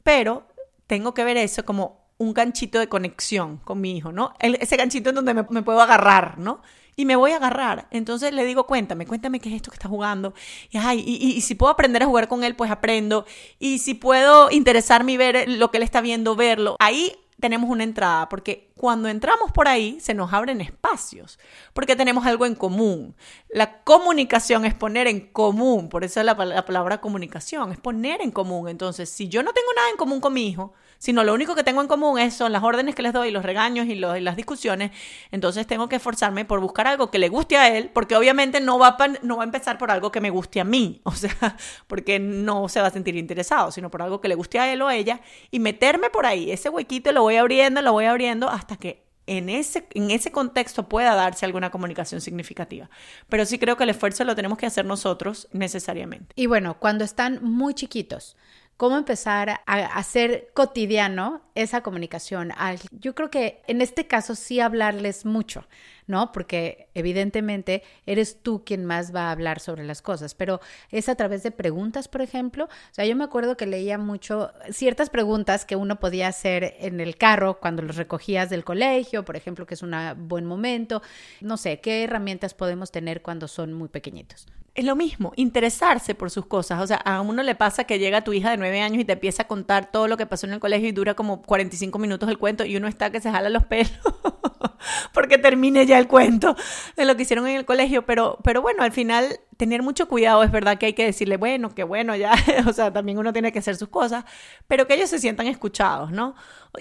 Pero 0.05 0.46
tengo 0.87 1.15
que 1.15 1.25
ver 1.25 1.37
eso 1.37 1.65
como 1.65 2.07
un 2.19 2.33
ganchito 2.33 2.79
de 2.79 2.89
conexión 2.89 3.59
con 3.59 3.81
mi 3.81 3.97
hijo, 3.97 4.13
¿no? 4.13 4.33
ese 4.41 4.77
ganchito 4.77 5.11
en 5.11 5.17
donde 5.17 5.35
me, 5.35 5.63
puedo 5.63 5.81
agarrar, 5.81 6.39
¿no? 6.39 6.63
Y 6.99 7.05
me 7.05 7.15
voy 7.15 7.33
a 7.33 7.37
agarrar. 7.37 7.89
Entonces 7.91 8.33
le 8.33 8.43
digo, 8.47 8.67
cuéntame, 8.67 9.07
cuéntame 9.07 9.39
qué 9.39 9.51
es 9.51 9.57
esto 9.57 9.71
que 9.71 9.75
está 9.75 9.87
jugando. 9.89 10.33
Y, 10.71 10.79
ay, 10.79 11.05
y, 11.07 11.33
y, 11.33 11.43
si 11.43 11.55
puedo 11.55 11.71
aprender 11.71 12.03
a 12.03 12.07
jugar 12.07 12.27
con 12.27 12.43
él, 12.43 12.57
pues 12.57 12.71
aprendo. 12.71 13.27
Y 13.59 13.81
si 13.81 13.93
puedo 13.93 14.51
interesarme 14.51 15.13
y 15.13 15.17
ver 15.19 15.47
lo 15.47 15.71
que 15.71 15.77
él 15.77 15.83
está 15.83 16.01
viendo, 16.01 16.37
verlo. 16.37 16.77
Ahí 16.79 17.15
tenemos 17.41 17.69
una 17.69 17.85
entrada, 17.85 18.29
porque 18.29 18.71
cuando 18.77 19.09
entramos 19.09 19.53
por 19.53 19.69
ahí 19.69 19.99
se 20.01 20.15
nos 20.15 20.33
abren 20.33 20.61
espacios, 20.61 21.39
porque 21.73 21.97
tenemos 21.97 22.27
algo 22.27 22.47
en 22.47 22.55
común. 22.55 23.15
La 23.49 23.83
comunicación 23.83 24.65
es 24.65 24.75
poner 24.75 25.07
en 25.07 25.21
común, 25.33 25.89
por 25.89 26.05
eso 26.05 26.23
la, 26.23 26.35
la 26.35 26.65
palabra 26.65 27.01
comunicación, 27.01 27.73
es 27.73 27.79
poner 27.79 28.23
en 28.23 28.31
común. 28.31 28.69
Entonces, 28.69 29.11
si 29.11 29.29
yo 29.29 29.43
no 29.43 29.53
tengo 29.53 29.69
nada 29.75 29.91
en 29.91 29.97
común 29.97 30.21
con 30.21 30.33
mi 30.33 30.49
hijo, 30.49 30.73
sino 30.99 31.25
lo 31.25 31.35
único 31.35 31.55
que 31.55 31.65
tengo 31.65 31.81
en 31.81 31.89
común 31.89 32.19
es, 32.19 32.35
son 32.35 32.53
las 32.53 32.63
órdenes 32.63 32.95
que 32.95 33.03
les 33.03 33.13
doy, 33.13 33.31
los 33.31 33.45
regaños 33.45 33.87
y, 33.87 33.95
los, 33.95 34.21
las 34.21 34.37
discusiones. 34.37 34.91
Entonces 35.31 35.67
tengo 35.67 35.89
que 35.89 35.97
esforzarme 35.97 36.45
por 36.45 36.61
buscar 36.61 36.87
algo 36.87 37.11
que 37.11 37.19
le 37.19 37.29
guste 37.29 37.57
a 37.57 37.75
él, 37.77 37.91
porque 37.93 38.17
obviamente 38.17 38.61
no 38.61 38.79
va, 38.79 38.97
a, 38.99 39.09
no 39.23 39.37
va 39.37 39.43
a 39.43 39.47
empezar 39.47 39.79
por 39.79 39.91
algo 39.91 40.13
que 40.13 40.21
me 40.21 40.31
guste 40.31 40.61
a 40.61 40.65
mí, 40.65 41.01
o 41.05 41.13
sea, 41.13 41.57
porque 41.87 42.19
no 42.19 42.69
se 42.69 42.81
va 42.81 42.89
a 42.89 42.91
sentir 42.91 43.17
interesado, 43.17 43.71
sino 43.71 43.91
por 43.91 44.03
algo 44.03 44.21
que 44.21 44.29
le 44.29 44.35
guste 44.35 44.59
a 44.59 44.73
él 44.73 44.83
o 44.83 44.89
a 44.89 44.95
ella, 44.95 45.21
y 45.51 45.61
meterme 45.61 46.11
por 46.11 46.27
ahí. 46.27 46.51
Ese 46.51 46.69
huequito 46.69 47.13
lo 47.13 47.23
voy 47.23 47.37
abriendo, 47.37 47.83
lo 47.83 47.93
voy 47.93 48.07
abriendo 48.07 48.49
hasta 48.49 48.77
que 48.77 49.07
en 49.27 49.49
ese, 49.49 49.87
en 49.95 50.11
ese 50.11 50.31
contexto 50.31 50.89
pueda 50.89 51.15
darse 51.15 51.45
alguna 51.45 51.71
comunicación 51.71 52.21
significativa. 52.21 52.89
Pero 53.29 53.45
sí 53.45 53.59
creo 53.59 53.77
que 53.77 53.85
el 53.85 53.91
esfuerzo 53.91 54.25
lo 54.25 54.37
tenemos 54.37 54.59
que 54.59 54.67
hacer 54.67 54.85
nosotros 54.85 55.49
necesariamente. 55.53 56.33
Y 56.37 56.47
bueno, 56.47 56.79
cuando 56.79 57.05
están 57.05 57.41
muy 57.43 57.75
chiquitos, 57.75 58.37
cómo 58.77 58.97
empezar 58.97 59.61
a 59.67 59.75
hacer 59.99 60.49
cotidiano 60.55 61.43
esa 61.55 61.83
comunicación. 61.83 62.53
Yo 62.91 63.15
creo 63.15 63.31
que 63.31 63.63
en 63.67 63.81
este 63.81 64.07
caso 64.07 64.35
sí 64.35 64.61
hablarles 64.61 65.25
mucho, 65.25 65.67
¿no? 66.07 66.33
Porque 66.33 66.89
evidentemente 66.95 67.83
eres 68.07 68.43
tú 68.43 68.65
quien 68.65 68.85
más 68.85 69.15
va 69.15 69.29
a 69.29 69.31
hablar 69.33 69.61
sobre 69.61 69.85
las 69.85 70.03
cosas, 70.03 70.35
pero 70.35 70.61
es 70.91 71.09
a 71.09 71.15
través 71.15 71.43
de 71.43 71.51
preguntas, 71.51 72.09
por 72.09 72.23
ejemplo. 72.23 72.65
O 72.65 72.95
sea, 72.95 73.05
yo 73.05 73.17
me 73.17 73.25
acuerdo 73.25 73.57
que 73.57 73.67
leía 73.67 73.99
mucho 73.99 74.53
ciertas 74.71 75.11
preguntas 75.11 75.65
que 75.65 75.77
uno 75.77 75.99
podía 75.99 76.29
hacer 76.29 76.77
en 76.81 77.01
el 77.01 77.17
carro 77.17 77.59
cuando 77.61 77.83
los 77.83 77.97
recogías 77.97 78.51
del 78.51 78.65
colegio, 78.65 79.25
por 79.25 79.37
ejemplo, 79.37 79.67
que 79.67 79.75
es 79.75 79.83
un 79.83 79.95
buen 80.29 80.47
momento. 80.47 81.03
No 81.41 81.57
sé, 81.57 81.81
¿qué 81.81 82.05
herramientas 82.05 82.55
podemos 82.55 82.91
tener 82.91 83.23
cuando 83.23 83.49
son 83.49 83.73
muy 83.73 83.89
pequeñitos? 83.89 84.47
es 84.77 84.85
lo 84.85 84.95
mismo, 84.95 85.33
interesarse 85.37 86.15
por 86.15 86.31
sus 86.31 86.47
cosas. 86.47 86.83
O 86.83 86.87
sea, 86.87 86.99
a 86.99 87.23
uno 87.23 87.43
le 87.43 87.55
pasa 87.55 87.85
que 87.85 87.99
llega 87.99 88.23
tu 88.23 88.35
hija 88.35 88.51
de 88.51 88.59
nueve 88.59 88.83
años 88.83 89.01
y 89.01 89.05
te 89.05 89.15
empieza 89.15 89.45
a 89.45 89.49
contar 89.49 89.91
todo 89.91 90.07
lo 90.07 90.19
que 90.19 90.27
pasó 90.27 90.47
en 90.47 90.53
el 90.53 90.61
colegio 90.61 90.89
y 90.89 90.93
dura 90.93 91.15
como 91.15 91.43
45 91.43 91.99
minutos 91.99 92.29
el 92.29 92.39
cuento 92.39 92.65
y 92.65 92.77
uno 92.77 92.87
está 92.87 93.11
que 93.11 93.21
se 93.21 93.31
jala 93.31 93.49
los 93.49 93.65
pelos 93.65 93.91
porque 95.15 95.39
termine 95.39 95.87
ya 95.87 95.96
el 95.99 96.09
cuento 96.09 96.57
de 96.97 97.05
lo 97.05 97.17
que 97.17 97.23
hicieron 97.23 97.47
en 97.47 97.57
el 97.57 97.65
colegio. 97.65 98.07
Pero, 98.07 98.39
pero 98.43 98.63
bueno, 98.63 98.83
al 98.83 98.93
final 98.93 99.41
tener 99.57 99.83
mucho 99.83 100.09
cuidado, 100.09 100.43
es 100.43 100.51
verdad 100.51 100.79
que 100.79 100.87
hay 100.87 100.93
que 100.93 101.05
decirle, 101.05 101.37
bueno, 101.37 101.75
que 101.75 101.85
bueno, 101.85 102.15
ya, 102.17 102.35
o 102.67 102.73
sea, 102.73 102.93
también 102.93 103.19
uno 103.19 103.33
tiene 103.33 103.53
que 103.53 103.59
hacer 103.59 103.77
sus 103.77 103.89
cosas, 103.89 104.25
pero 104.69 104.87
que 104.87 104.95
ellos 104.95 105.11
se 105.11 105.19
sientan 105.19 105.47
escuchados, 105.47 106.11
¿no? 106.11 106.35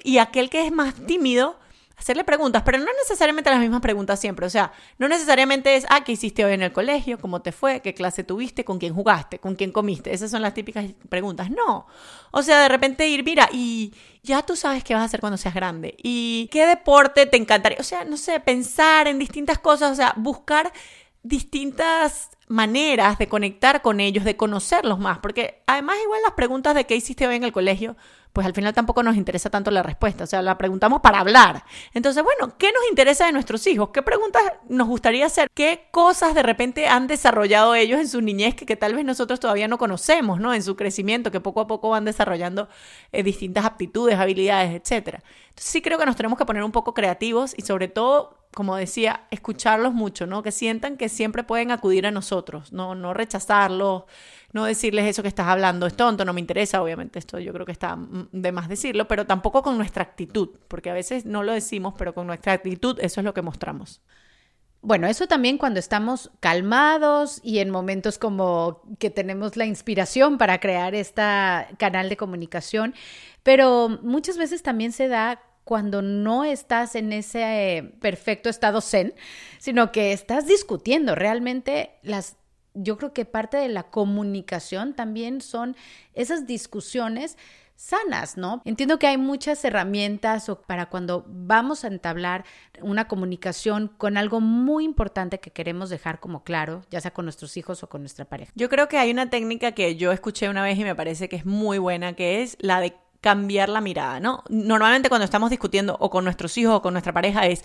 Y 0.03 0.17
aquel 0.17 0.49
que 0.49 0.65
es 0.65 0.71
más 0.71 0.93
tímido, 0.93 1.57
hacerle 1.97 2.23
preguntas, 2.23 2.63
pero 2.63 2.77
no 2.77 2.91
necesariamente 3.03 3.49
las 3.49 3.59
mismas 3.59 3.81
preguntas 3.81 4.19
siempre. 4.19 4.45
O 4.45 4.49
sea, 4.49 4.71
no 4.97 5.07
necesariamente 5.07 5.75
es, 5.75 5.85
ah, 5.89 6.03
¿qué 6.03 6.11
hiciste 6.11 6.43
hoy 6.43 6.53
en 6.53 6.61
el 6.61 6.73
colegio? 6.73 7.17
¿Cómo 7.19 7.41
te 7.41 7.51
fue? 7.51 7.81
¿Qué 7.81 7.93
clase 7.93 8.23
tuviste? 8.23 8.65
¿Con 8.65 8.79
quién 8.79 8.93
jugaste? 8.93 9.39
¿Con 9.39 9.55
quién 9.55 9.71
comiste? 9.71 10.13
Esas 10.13 10.31
son 10.31 10.41
las 10.41 10.53
típicas 10.53 10.85
preguntas. 11.09 11.49
No. 11.49 11.87
O 12.31 12.41
sea, 12.41 12.61
de 12.61 12.69
repente 12.69 13.07
ir, 13.07 13.23
mira, 13.23 13.49
y 13.51 13.93
ya 14.23 14.41
tú 14.41 14.55
sabes 14.55 14.83
qué 14.83 14.93
vas 14.93 15.03
a 15.03 15.05
hacer 15.05 15.19
cuando 15.19 15.37
seas 15.37 15.55
grande. 15.55 15.95
¿Y 16.03 16.49
qué 16.51 16.65
deporte 16.65 17.25
te 17.25 17.37
encantaría? 17.37 17.77
O 17.79 17.83
sea, 17.83 18.03
no 18.03 18.17
sé, 18.17 18.39
pensar 18.39 19.07
en 19.07 19.19
distintas 19.19 19.59
cosas, 19.59 19.91
o 19.91 19.95
sea, 19.95 20.13
buscar 20.17 20.71
distintas 21.23 22.29
maneras 22.47 23.17
de 23.17 23.27
conectar 23.27 23.81
con 23.81 23.99
ellos, 23.99 24.23
de 24.23 24.37
conocerlos 24.37 24.99
más, 24.99 25.17
porque 25.19 25.63
además 25.65 25.97
igual 26.03 26.21
las 26.21 26.33
preguntas 26.33 26.75
de 26.75 26.85
qué 26.85 26.95
hiciste 26.95 27.25
hoy 27.25 27.35
en 27.35 27.43
el 27.43 27.51
colegio 27.51 27.97
pues 28.35 28.45
al 28.45 28.53
final 28.53 28.73
tampoco 28.73 29.01
nos 29.01 29.15
interesa 29.15 29.49
tanto 29.49 29.71
la 29.71 29.81
respuesta, 29.81 30.25
o 30.25 30.27
sea, 30.27 30.41
la 30.41 30.57
preguntamos 30.57 30.99
para 30.99 31.19
hablar. 31.19 31.63
Entonces, 31.93 32.21
bueno, 32.21 32.57
¿qué 32.57 32.69
nos 32.73 32.81
interesa 32.89 33.25
de 33.25 33.31
nuestros 33.31 33.65
hijos? 33.65 33.91
¿Qué 33.93 34.01
preguntas 34.01 34.43
nos 34.67 34.89
gustaría 34.89 35.25
hacer? 35.25 35.49
¿Qué 35.53 35.87
cosas 35.89 36.35
de 36.35 36.43
repente 36.43 36.85
han 36.85 37.07
desarrollado 37.07 37.75
ellos 37.75 37.97
en 37.97 38.09
su 38.09 38.19
niñez 38.19 38.53
que, 38.53 38.75
tal 38.75 38.93
vez 38.93 39.05
nosotros 39.05 39.39
todavía 39.39 39.69
no 39.69 39.77
conocemos, 39.77 40.41
¿no? 40.41 40.53
En 40.53 40.63
su 40.63 40.75
crecimiento, 40.75 41.31
que 41.31 41.39
poco 41.39 41.61
a 41.61 41.67
poco 41.67 41.91
van 41.91 42.03
desarrollando 42.03 42.67
eh, 43.13 43.23
distintas 43.23 43.63
aptitudes, 43.63 44.19
habilidades, 44.19 44.81
etcétera. 44.81 45.23
Entonces 45.51 45.71
sí 45.71 45.81
creo 45.81 45.97
que 45.97 46.05
nos 46.05 46.17
tenemos 46.17 46.37
que 46.37 46.45
poner 46.45 46.65
un 46.65 46.73
poco 46.73 46.93
creativos 46.93 47.53
y 47.57 47.61
sobre 47.61 47.87
todo 47.87 48.45
como 48.53 48.77
decía, 48.77 49.27
escucharlos 49.31 49.93
mucho, 49.93 50.27
¿no? 50.27 50.41
Que 50.41 50.51
sientan 50.51 50.95
que 50.95 51.09
siempre 51.09 51.43
pueden 51.43 51.71
acudir 51.71 52.07
a 52.07 52.11
nosotros, 52.11 52.71
no, 52.71 52.95
no 52.95 53.13
rechazarlos, 53.13 54.03
no 54.55 54.63
decirles 54.63 55.05
eso 55.05 55.21
que 55.21 55.27
estás 55.27 55.47
hablando 55.47 55.85
es 55.85 55.97
tonto, 55.97 56.23
no 56.23 56.31
me 56.31 56.39
interesa, 56.39 56.81
obviamente 56.81 57.19
esto 57.19 57.39
yo 57.39 57.51
creo 57.51 57.65
que 57.65 57.73
está 57.73 57.97
de 58.31 58.53
más 58.53 58.69
decirlo, 58.69 59.05
pero 59.05 59.25
tampoco 59.25 59.61
con 59.61 59.77
nuestra 59.77 60.03
actitud, 60.03 60.51
porque 60.69 60.89
a 60.89 60.93
veces 60.93 61.25
no 61.25 61.43
lo 61.43 61.51
decimos, 61.51 61.93
pero 61.97 62.13
con 62.13 62.25
nuestra 62.25 62.53
actitud 62.53 62.97
eso 63.01 63.19
es 63.19 63.25
lo 63.25 63.33
que 63.33 63.41
mostramos. 63.41 64.01
Bueno, 64.79 65.07
eso 65.07 65.27
también 65.27 65.57
cuando 65.57 65.81
estamos 65.81 66.31
calmados 66.39 67.41
y 67.43 67.59
en 67.59 67.69
momentos 67.69 68.17
como 68.17 68.81
que 68.97 69.09
tenemos 69.09 69.57
la 69.57 69.65
inspiración 69.65 70.37
para 70.37 70.61
crear 70.61 70.95
este 70.95 71.21
canal 71.77 72.07
de 72.07 72.15
comunicación, 72.15 72.95
pero 73.43 73.89
muchas 74.03 74.37
veces 74.37 74.63
también 74.63 74.93
se 74.93 75.09
da 75.09 75.41
cuando 75.65 76.01
no 76.01 76.45
estás 76.45 76.95
en 76.95 77.11
ese 77.11 77.93
perfecto 77.99 78.47
estado 78.47 78.79
zen, 78.79 79.15
sino 79.57 79.91
que 79.91 80.13
estás 80.13 80.47
discutiendo 80.47 81.13
realmente 81.13 81.97
las 82.03 82.37
yo 82.75 82.97
creo 82.97 83.13
que 83.13 83.25
parte 83.25 83.57
de 83.57 83.69
la 83.69 83.83
comunicación 83.83 84.93
también 84.93 85.41
son 85.41 85.75
esas 86.13 86.45
discusiones 86.45 87.37
sanas, 87.75 88.37
¿no? 88.37 88.61
Entiendo 88.63 88.99
que 88.99 89.07
hay 89.07 89.17
muchas 89.17 89.63
herramientas 89.65 90.49
para 90.65 90.85
cuando 90.87 91.25
vamos 91.27 91.83
a 91.83 91.87
entablar 91.87 92.45
una 92.81 93.07
comunicación 93.07 93.89
con 93.97 94.17
algo 94.17 94.39
muy 94.39 94.85
importante 94.85 95.39
que 95.39 95.51
queremos 95.51 95.89
dejar 95.89 96.19
como 96.19 96.43
claro, 96.43 96.83
ya 96.89 97.01
sea 97.01 97.11
con 97.11 97.25
nuestros 97.25 97.57
hijos 97.57 97.83
o 97.83 97.89
con 97.89 98.01
nuestra 98.01 98.25
pareja. 98.25 98.51
Yo 98.55 98.69
creo 98.69 98.87
que 98.87 98.97
hay 98.97 99.11
una 99.11 99.29
técnica 99.29 99.73
que 99.73 99.95
yo 99.97 100.11
escuché 100.11 100.49
una 100.49 100.63
vez 100.63 100.77
y 100.77 100.83
me 100.83 100.95
parece 100.95 101.27
que 101.27 101.35
es 101.35 101.45
muy 101.45 101.77
buena, 101.77 102.13
que 102.13 102.41
es 102.41 102.57
la 102.59 102.79
de 102.79 102.95
cambiar 103.19 103.69
la 103.69 103.81
mirada, 103.81 104.19
¿no? 104.19 104.43
Normalmente 104.49 105.09
cuando 105.09 105.25
estamos 105.25 105.49
discutiendo 105.49 105.97
o 105.99 106.09
con 106.09 106.23
nuestros 106.23 106.57
hijos 106.57 106.75
o 106.75 106.81
con 106.81 106.93
nuestra 106.93 107.11
pareja 107.11 107.47
es, 107.47 107.63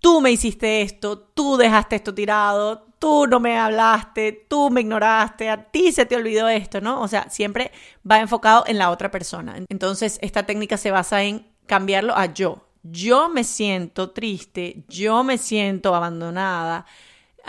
tú 0.00 0.20
me 0.20 0.30
hiciste 0.30 0.82
esto, 0.82 1.18
tú 1.18 1.56
dejaste 1.56 1.96
esto 1.96 2.14
tirado, 2.14 2.88
tú 2.98 3.26
no 3.26 3.40
me 3.40 3.58
hablaste, 3.58 4.46
tú 4.48 4.70
me 4.70 4.80
ignoraste, 4.80 5.50
a 5.50 5.70
ti 5.70 5.92
se 5.92 6.06
te 6.06 6.16
olvidó 6.16 6.48
esto, 6.48 6.80
¿no? 6.80 7.00
O 7.00 7.08
sea, 7.08 7.28
siempre 7.30 7.72
va 8.08 8.20
enfocado 8.20 8.64
en 8.66 8.78
la 8.78 8.90
otra 8.90 9.10
persona. 9.10 9.56
Entonces, 9.68 10.18
esta 10.22 10.44
técnica 10.44 10.76
se 10.76 10.90
basa 10.90 11.22
en 11.22 11.46
cambiarlo 11.66 12.16
a 12.16 12.26
yo. 12.26 12.64
Yo 12.82 13.28
me 13.28 13.44
siento 13.44 14.10
triste, 14.10 14.84
yo 14.88 15.22
me 15.24 15.36
siento 15.36 15.94
abandonada, 15.94 16.86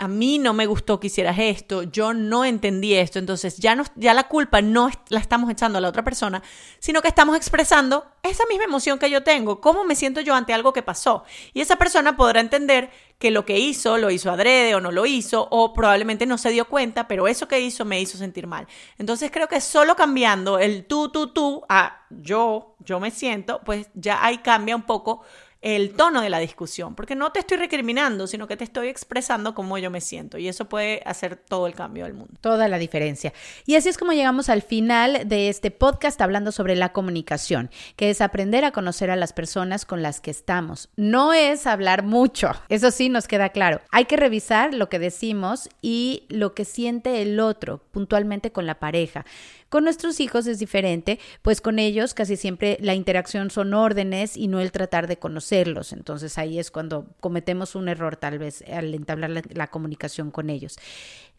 a 0.00 0.08
mí 0.08 0.38
no 0.38 0.54
me 0.54 0.64
gustó 0.64 0.98
que 0.98 1.08
hicieras 1.08 1.38
esto, 1.38 1.82
yo 1.82 2.14
no 2.14 2.46
entendí 2.46 2.94
esto, 2.94 3.18
entonces 3.18 3.58
ya, 3.58 3.74
no, 3.74 3.84
ya 3.96 4.14
la 4.14 4.28
culpa 4.28 4.62
no 4.62 4.90
la 5.10 5.20
estamos 5.20 5.50
echando 5.50 5.76
a 5.76 5.82
la 5.82 5.90
otra 5.90 6.02
persona, 6.02 6.42
sino 6.78 7.02
que 7.02 7.08
estamos 7.08 7.36
expresando 7.36 8.06
esa 8.22 8.46
misma 8.46 8.64
emoción 8.64 8.98
que 8.98 9.10
yo 9.10 9.22
tengo, 9.22 9.60
cómo 9.60 9.84
me 9.84 9.94
siento 9.94 10.22
yo 10.22 10.34
ante 10.34 10.54
algo 10.54 10.72
que 10.72 10.82
pasó. 10.82 11.24
Y 11.52 11.60
esa 11.60 11.76
persona 11.76 12.16
podrá 12.16 12.40
entender 12.40 12.88
que 13.18 13.30
lo 13.30 13.44
que 13.44 13.58
hizo 13.58 13.98
lo 13.98 14.10
hizo 14.10 14.30
adrede 14.30 14.74
o 14.74 14.80
no 14.80 14.90
lo 14.90 15.04
hizo, 15.04 15.46
o 15.50 15.74
probablemente 15.74 16.24
no 16.24 16.38
se 16.38 16.48
dio 16.48 16.66
cuenta, 16.66 17.06
pero 17.06 17.28
eso 17.28 17.46
que 17.46 17.60
hizo 17.60 17.84
me 17.84 18.00
hizo 18.00 18.16
sentir 18.16 18.46
mal. 18.46 18.66
Entonces 18.96 19.30
creo 19.30 19.48
que 19.48 19.60
solo 19.60 19.96
cambiando 19.96 20.58
el 20.58 20.86
tú, 20.86 21.10
tú, 21.10 21.26
tú 21.26 21.62
a 21.68 22.06
yo, 22.08 22.74
yo 22.78 23.00
me 23.00 23.10
siento, 23.10 23.60
pues 23.66 23.90
ya 23.92 24.24
ahí 24.24 24.38
cambia 24.38 24.74
un 24.74 24.84
poco 24.84 25.20
el 25.62 25.92
tono 25.92 26.22
de 26.22 26.30
la 26.30 26.38
discusión, 26.38 26.94
porque 26.94 27.14
no 27.14 27.32
te 27.32 27.40
estoy 27.40 27.58
recriminando, 27.58 28.26
sino 28.26 28.46
que 28.46 28.56
te 28.56 28.64
estoy 28.64 28.88
expresando 28.88 29.54
cómo 29.54 29.76
yo 29.78 29.90
me 29.90 30.00
siento 30.00 30.38
y 30.38 30.48
eso 30.48 30.66
puede 30.68 31.02
hacer 31.04 31.36
todo 31.36 31.66
el 31.66 31.74
cambio 31.74 32.04
del 32.04 32.14
mundo. 32.14 32.34
Toda 32.40 32.68
la 32.68 32.78
diferencia. 32.78 33.32
Y 33.66 33.74
así 33.74 33.88
es 33.88 33.98
como 33.98 34.12
llegamos 34.12 34.48
al 34.48 34.62
final 34.62 35.28
de 35.28 35.48
este 35.48 35.70
podcast 35.70 36.20
hablando 36.22 36.50
sobre 36.52 36.76
la 36.76 36.92
comunicación, 36.92 37.70
que 37.96 38.10
es 38.10 38.20
aprender 38.20 38.64
a 38.64 38.72
conocer 38.72 39.10
a 39.10 39.16
las 39.16 39.32
personas 39.32 39.84
con 39.84 40.02
las 40.02 40.20
que 40.20 40.30
estamos. 40.30 40.88
No 40.96 41.32
es 41.34 41.66
hablar 41.66 42.02
mucho, 42.04 42.52
eso 42.68 42.90
sí 42.90 43.08
nos 43.08 43.28
queda 43.28 43.50
claro. 43.50 43.80
Hay 43.90 44.06
que 44.06 44.16
revisar 44.16 44.72
lo 44.72 44.88
que 44.88 44.98
decimos 44.98 45.68
y 45.82 46.24
lo 46.28 46.54
que 46.54 46.64
siente 46.64 47.20
el 47.20 47.38
otro 47.38 47.82
puntualmente 47.90 48.50
con 48.52 48.66
la 48.66 48.78
pareja 48.78 49.26
Con 49.70 49.84
nuestros 49.84 50.18
hijos 50.18 50.48
es 50.48 50.58
diferente, 50.58 51.20
pues 51.42 51.60
con 51.60 51.78
ellos 51.78 52.12
casi 52.12 52.36
siempre 52.36 52.76
la 52.80 52.94
interacción 52.94 53.50
son 53.50 53.72
órdenes 53.72 54.36
y 54.36 54.48
no 54.48 54.60
el 54.60 54.72
tratar 54.72 55.06
de 55.06 55.16
conocerlos. 55.16 55.92
Entonces 55.92 56.36
ahí 56.38 56.58
es 56.58 56.72
cuando 56.72 57.06
cometemos 57.20 57.76
un 57.76 57.88
error 57.88 58.16
tal 58.16 58.40
vez 58.40 58.62
al 58.70 58.92
entablar 58.94 59.30
la, 59.30 59.66
comunicación 59.68 60.32
con 60.32 60.50
ellos. 60.50 60.76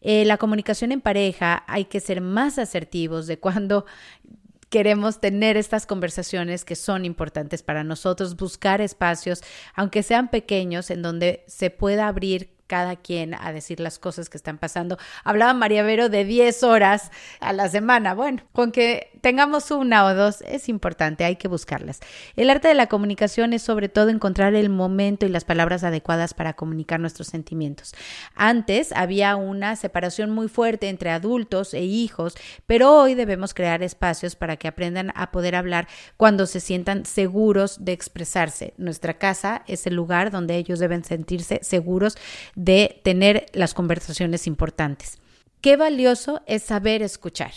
Eh, 0.00 0.24
la 0.24 0.38
comunicación 0.38 0.92
en 0.92 1.02
pareja 1.02 1.62
hay 1.68 1.84
que 1.84 2.00
ser 2.00 2.22
más 2.22 2.58
asertivos 2.58 3.26
de 3.26 3.38
cuando 3.38 3.84
queremos 4.70 5.20
tener 5.20 5.58
estas 5.58 5.84
conversaciones 5.84 6.64
que 6.64 6.76
son 6.76 7.04
importantes 7.04 7.62
para 7.62 7.84
nosotros, 7.84 8.36
buscar 8.36 8.80
espacios, 8.80 9.42
aunque 9.74 10.02
sean 10.02 10.30
pequeños, 10.30 10.90
en 10.90 11.02
donde 11.02 11.44
se 11.46 11.68
pueda 11.68 12.08
abrir 12.08 12.48
cada 12.72 12.96
quien 12.96 13.34
a 13.34 13.52
decir 13.52 13.80
las 13.80 13.98
cosas 13.98 14.30
que 14.30 14.38
están 14.38 14.56
pasando. 14.56 14.96
Hablaba 15.24 15.52
María 15.52 15.82
Vero 15.82 16.08
de 16.08 16.24
10 16.24 16.62
horas 16.62 17.10
a 17.38 17.52
la 17.52 17.68
semana. 17.68 18.14
Bueno, 18.14 18.44
con 18.52 18.72
que 18.72 19.10
tengamos 19.20 19.70
una 19.70 20.06
o 20.06 20.14
dos 20.14 20.40
es 20.40 20.70
importante, 20.70 21.24
hay 21.24 21.36
que 21.36 21.48
buscarlas. 21.48 22.00
El 22.34 22.48
arte 22.48 22.68
de 22.68 22.74
la 22.74 22.86
comunicación 22.86 23.52
es 23.52 23.60
sobre 23.60 23.90
todo 23.90 24.08
encontrar 24.08 24.54
el 24.54 24.70
momento 24.70 25.26
y 25.26 25.28
las 25.28 25.44
palabras 25.44 25.84
adecuadas 25.84 26.32
para 26.32 26.54
comunicar 26.54 26.98
nuestros 26.98 27.28
sentimientos. 27.28 27.94
Antes 28.34 28.92
había 28.92 29.36
una 29.36 29.76
separación 29.76 30.30
muy 30.30 30.48
fuerte 30.48 30.88
entre 30.88 31.10
adultos 31.10 31.74
e 31.74 31.82
hijos, 31.82 32.34
pero 32.66 32.90
hoy 32.90 33.14
debemos 33.14 33.52
crear 33.52 33.82
espacios 33.82 34.34
para 34.34 34.56
que 34.56 34.66
aprendan 34.66 35.12
a 35.14 35.30
poder 35.30 35.56
hablar 35.56 35.88
cuando 36.16 36.46
se 36.46 36.58
sientan 36.58 37.04
seguros 37.04 37.84
de 37.84 37.92
expresarse. 37.92 38.72
Nuestra 38.78 39.18
casa 39.18 39.62
es 39.66 39.86
el 39.86 39.94
lugar 39.94 40.30
donde 40.30 40.56
ellos 40.56 40.78
deben 40.78 41.04
sentirse 41.04 41.60
seguros 41.62 42.16
tener 42.64 43.46
las 43.52 43.74
conversaciones 43.74 44.46
importantes. 44.46 45.18
Qué 45.60 45.76
valioso 45.76 46.42
es 46.46 46.62
saber 46.62 47.02
escuchar 47.02 47.52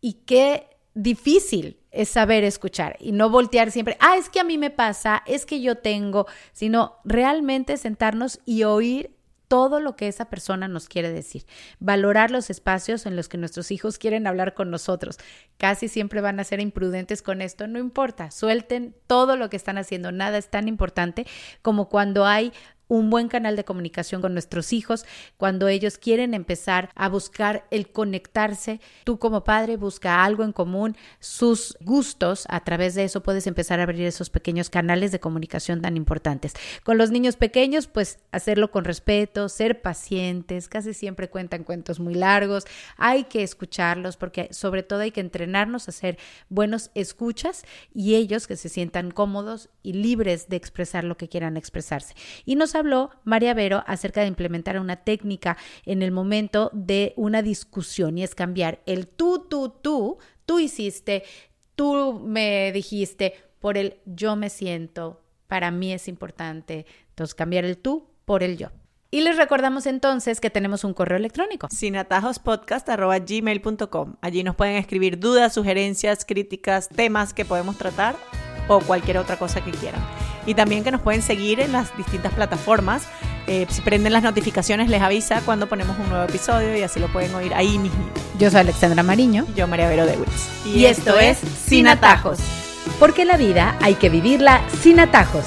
y 0.00 0.14
qué 0.26 0.68
difícil 0.94 1.78
es 1.90 2.08
saber 2.08 2.44
escuchar 2.44 2.96
y 3.00 3.12
no 3.12 3.30
voltear 3.30 3.70
siempre, 3.70 3.96
ah, 4.00 4.16
es 4.16 4.28
que 4.28 4.40
a 4.40 4.44
mí 4.44 4.58
me 4.58 4.70
pasa, 4.70 5.22
es 5.26 5.46
que 5.46 5.60
yo 5.60 5.76
tengo, 5.76 6.26
sino 6.52 6.96
realmente 7.04 7.76
sentarnos 7.76 8.40
y 8.44 8.64
oír 8.64 9.14
todo 9.48 9.78
lo 9.78 9.94
que 9.94 10.08
esa 10.08 10.24
persona 10.24 10.68
nos 10.68 10.88
quiere 10.88 11.12
decir. 11.12 11.44
Valorar 11.78 12.30
los 12.30 12.50
espacios 12.50 13.06
en 13.06 13.14
los 13.14 13.28
que 13.28 13.38
nuestros 13.38 13.70
hijos 13.70 13.98
quieren 13.98 14.26
hablar 14.26 14.54
con 14.54 14.70
nosotros. 14.70 15.18
Casi 15.58 15.86
siempre 15.86 16.20
van 16.20 16.40
a 16.40 16.44
ser 16.44 16.60
imprudentes 16.60 17.22
con 17.22 17.40
esto, 17.42 17.66
no 17.66 17.78
importa, 17.78 18.30
suelten 18.30 18.96
todo 19.06 19.36
lo 19.36 19.50
que 19.50 19.56
están 19.56 19.78
haciendo, 19.78 20.12
nada 20.12 20.38
es 20.38 20.48
tan 20.48 20.66
importante 20.66 21.26
como 21.62 21.88
cuando 21.88 22.26
hay 22.26 22.52
un 22.88 23.10
buen 23.10 23.28
canal 23.28 23.56
de 23.56 23.64
comunicación 23.64 24.20
con 24.20 24.32
nuestros 24.32 24.72
hijos 24.72 25.04
cuando 25.36 25.68
ellos 25.68 25.98
quieren 25.98 26.34
empezar 26.34 26.90
a 26.94 27.08
buscar 27.08 27.66
el 27.70 27.90
conectarse. 27.90 28.80
Tú 29.04 29.18
como 29.18 29.44
padre 29.44 29.76
busca 29.76 30.24
algo 30.24 30.44
en 30.44 30.52
común, 30.52 30.96
sus 31.20 31.76
gustos, 31.80 32.46
a 32.48 32.62
través 32.64 32.94
de 32.94 33.04
eso 33.04 33.22
puedes 33.22 33.46
empezar 33.46 33.80
a 33.80 33.84
abrir 33.84 34.06
esos 34.06 34.30
pequeños 34.30 34.70
canales 34.70 35.12
de 35.12 35.20
comunicación 35.20 35.80
tan 35.80 35.96
importantes. 35.96 36.54
Con 36.82 36.98
los 36.98 37.10
niños 37.10 37.36
pequeños, 37.36 37.86
pues 37.86 38.18
hacerlo 38.32 38.70
con 38.70 38.84
respeto, 38.84 39.48
ser 39.48 39.82
pacientes, 39.82 40.68
casi 40.68 40.94
siempre 40.94 41.28
cuentan 41.28 41.64
cuentos 41.64 42.00
muy 42.00 42.14
largos, 42.14 42.64
hay 42.96 43.24
que 43.24 43.42
escucharlos 43.42 44.16
porque 44.16 44.48
sobre 44.52 44.82
todo 44.82 45.00
hay 45.00 45.10
que 45.10 45.20
entrenarnos 45.20 45.88
a 45.88 45.92
ser 45.92 46.18
buenos 46.48 46.90
escuchas 46.94 47.64
y 47.92 48.14
ellos 48.14 48.46
que 48.46 48.56
se 48.56 48.68
sientan 48.68 49.10
cómodos 49.10 49.70
y 49.82 49.94
libres 49.94 50.48
de 50.48 50.56
expresar 50.56 51.04
lo 51.04 51.16
que 51.16 51.28
quieran 51.28 51.56
expresarse. 51.56 52.14
Y 52.44 52.56
nos 52.56 52.73
habló 52.74 53.10
María 53.24 53.54
Vero 53.54 53.84
acerca 53.86 54.20
de 54.20 54.28
implementar 54.28 54.78
una 54.78 54.96
técnica 54.96 55.56
en 55.84 56.02
el 56.02 56.10
momento 56.10 56.70
de 56.72 57.12
una 57.16 57.42
discusión 57.42 58.18
y 58.18 58.24
es 58.24 58.34
cambiar 58.34 58.80
el 58.86 59.06
tú, 59.06 59.46
tú, 59.48 59.68
tú, 59.68 60.18
tú 60.46 60.58
hiciste, 60.58 61.24
tú 61.74 62.20
me 62.24 62.72
dijiste, 62.72 63.34
por 63.60 63.76
el 63.78 63.98
yo 64.04 64.36
me 64.36 64.50
siento, 64.50 65.22
para 65.48 65.70
mí 65.70 65.92
es 65.92 66.08
importante. 66.08 66.84
Entonces, 67.10 67.34
cambiar 67.34 67.64
el 67.64 67.78
tú 67.78 68.08
por 68.24 68.42
el 68.42 68.58
yo. 68.58 68.70
Y 69.10 69.20
les 69.20 69.36
recordamos 69.36 69.86
entonces 69.86 70.40
que 70.40 70.50
tenemos 70.50 70.82
un 70.82 70.92
correo 70.92 71.16
electrónico. 71.16 71.68
sinatajospodcast.gmail.com. 71.70 74.16
Allí 74.20 74.42
nos 74.42 74.56
pueden 74.56 74.74
escribir 74.74 75.20
dudas, 75.20 75.54
sugerencias, 75.54 76.24
críticas, 76.24 76.88
temas 76.88 77.32
que 77.32 77.44
podemos 77.44 77.78
tratar 77.78 78.16
o 78.66 78.80
cualquier 78.80 79.18
otra 79.18 79.38
cosa 79.38 79.64
que 79.64 79.70
quieran. 79.70 80.02
Y 80.46 80.54
también 80.54 80.84
que 80.84 80.90
nos 80.90 81.00
pueden 81.00 81.22
seguir 81.22 81.60
en 81.60 81.72
las 81.72 81.96
distintas 81.96 82.32
plataformas. 82.32 83.04
Eh, 83.46 83.66
si 83.68 83.82
prenden 83.82 84.12
las 84.12 84.22
notificaciones 84.22 84.88
les 84.88 85.02
avisa 85.02 85.42
cuando 85.44 85.68
ponemos 85.68 85.98
un 85.98 86.08
nuevo 86.08 86.24
episodio 86.24 86.76
y 86.76 86.82
así 86.82 86.98
lo 86.98 87.08
pueden 87.08 87.34
oír 87.34 87.52
ahí 87.54 87.78
mismo. 87.78 88.04
Yo 88.38 88.50
soy 88.50 88.60
Alexandra 88.60 89.02
Mariño. 89.02 89.46
Yo 89.54 89.66
María 89.66 89.88
Vero 89.88 90.06
Dewitz. 90.06 90.66
Y, 90.66 90.78
y 90.78 90.86
esto 90.86 91.18
es 91.18 91.38
Sin 91.66 91.86
Atajos. 91.86 92.38
Porque 92.98 93.24
la 93.24 93.36
vida 93.36 93.76
hay 93.80 93.94
que 93.94 94.08
vivirla 94.08 94.62
sin 94.80 95.00
atajos. 95.00 95.44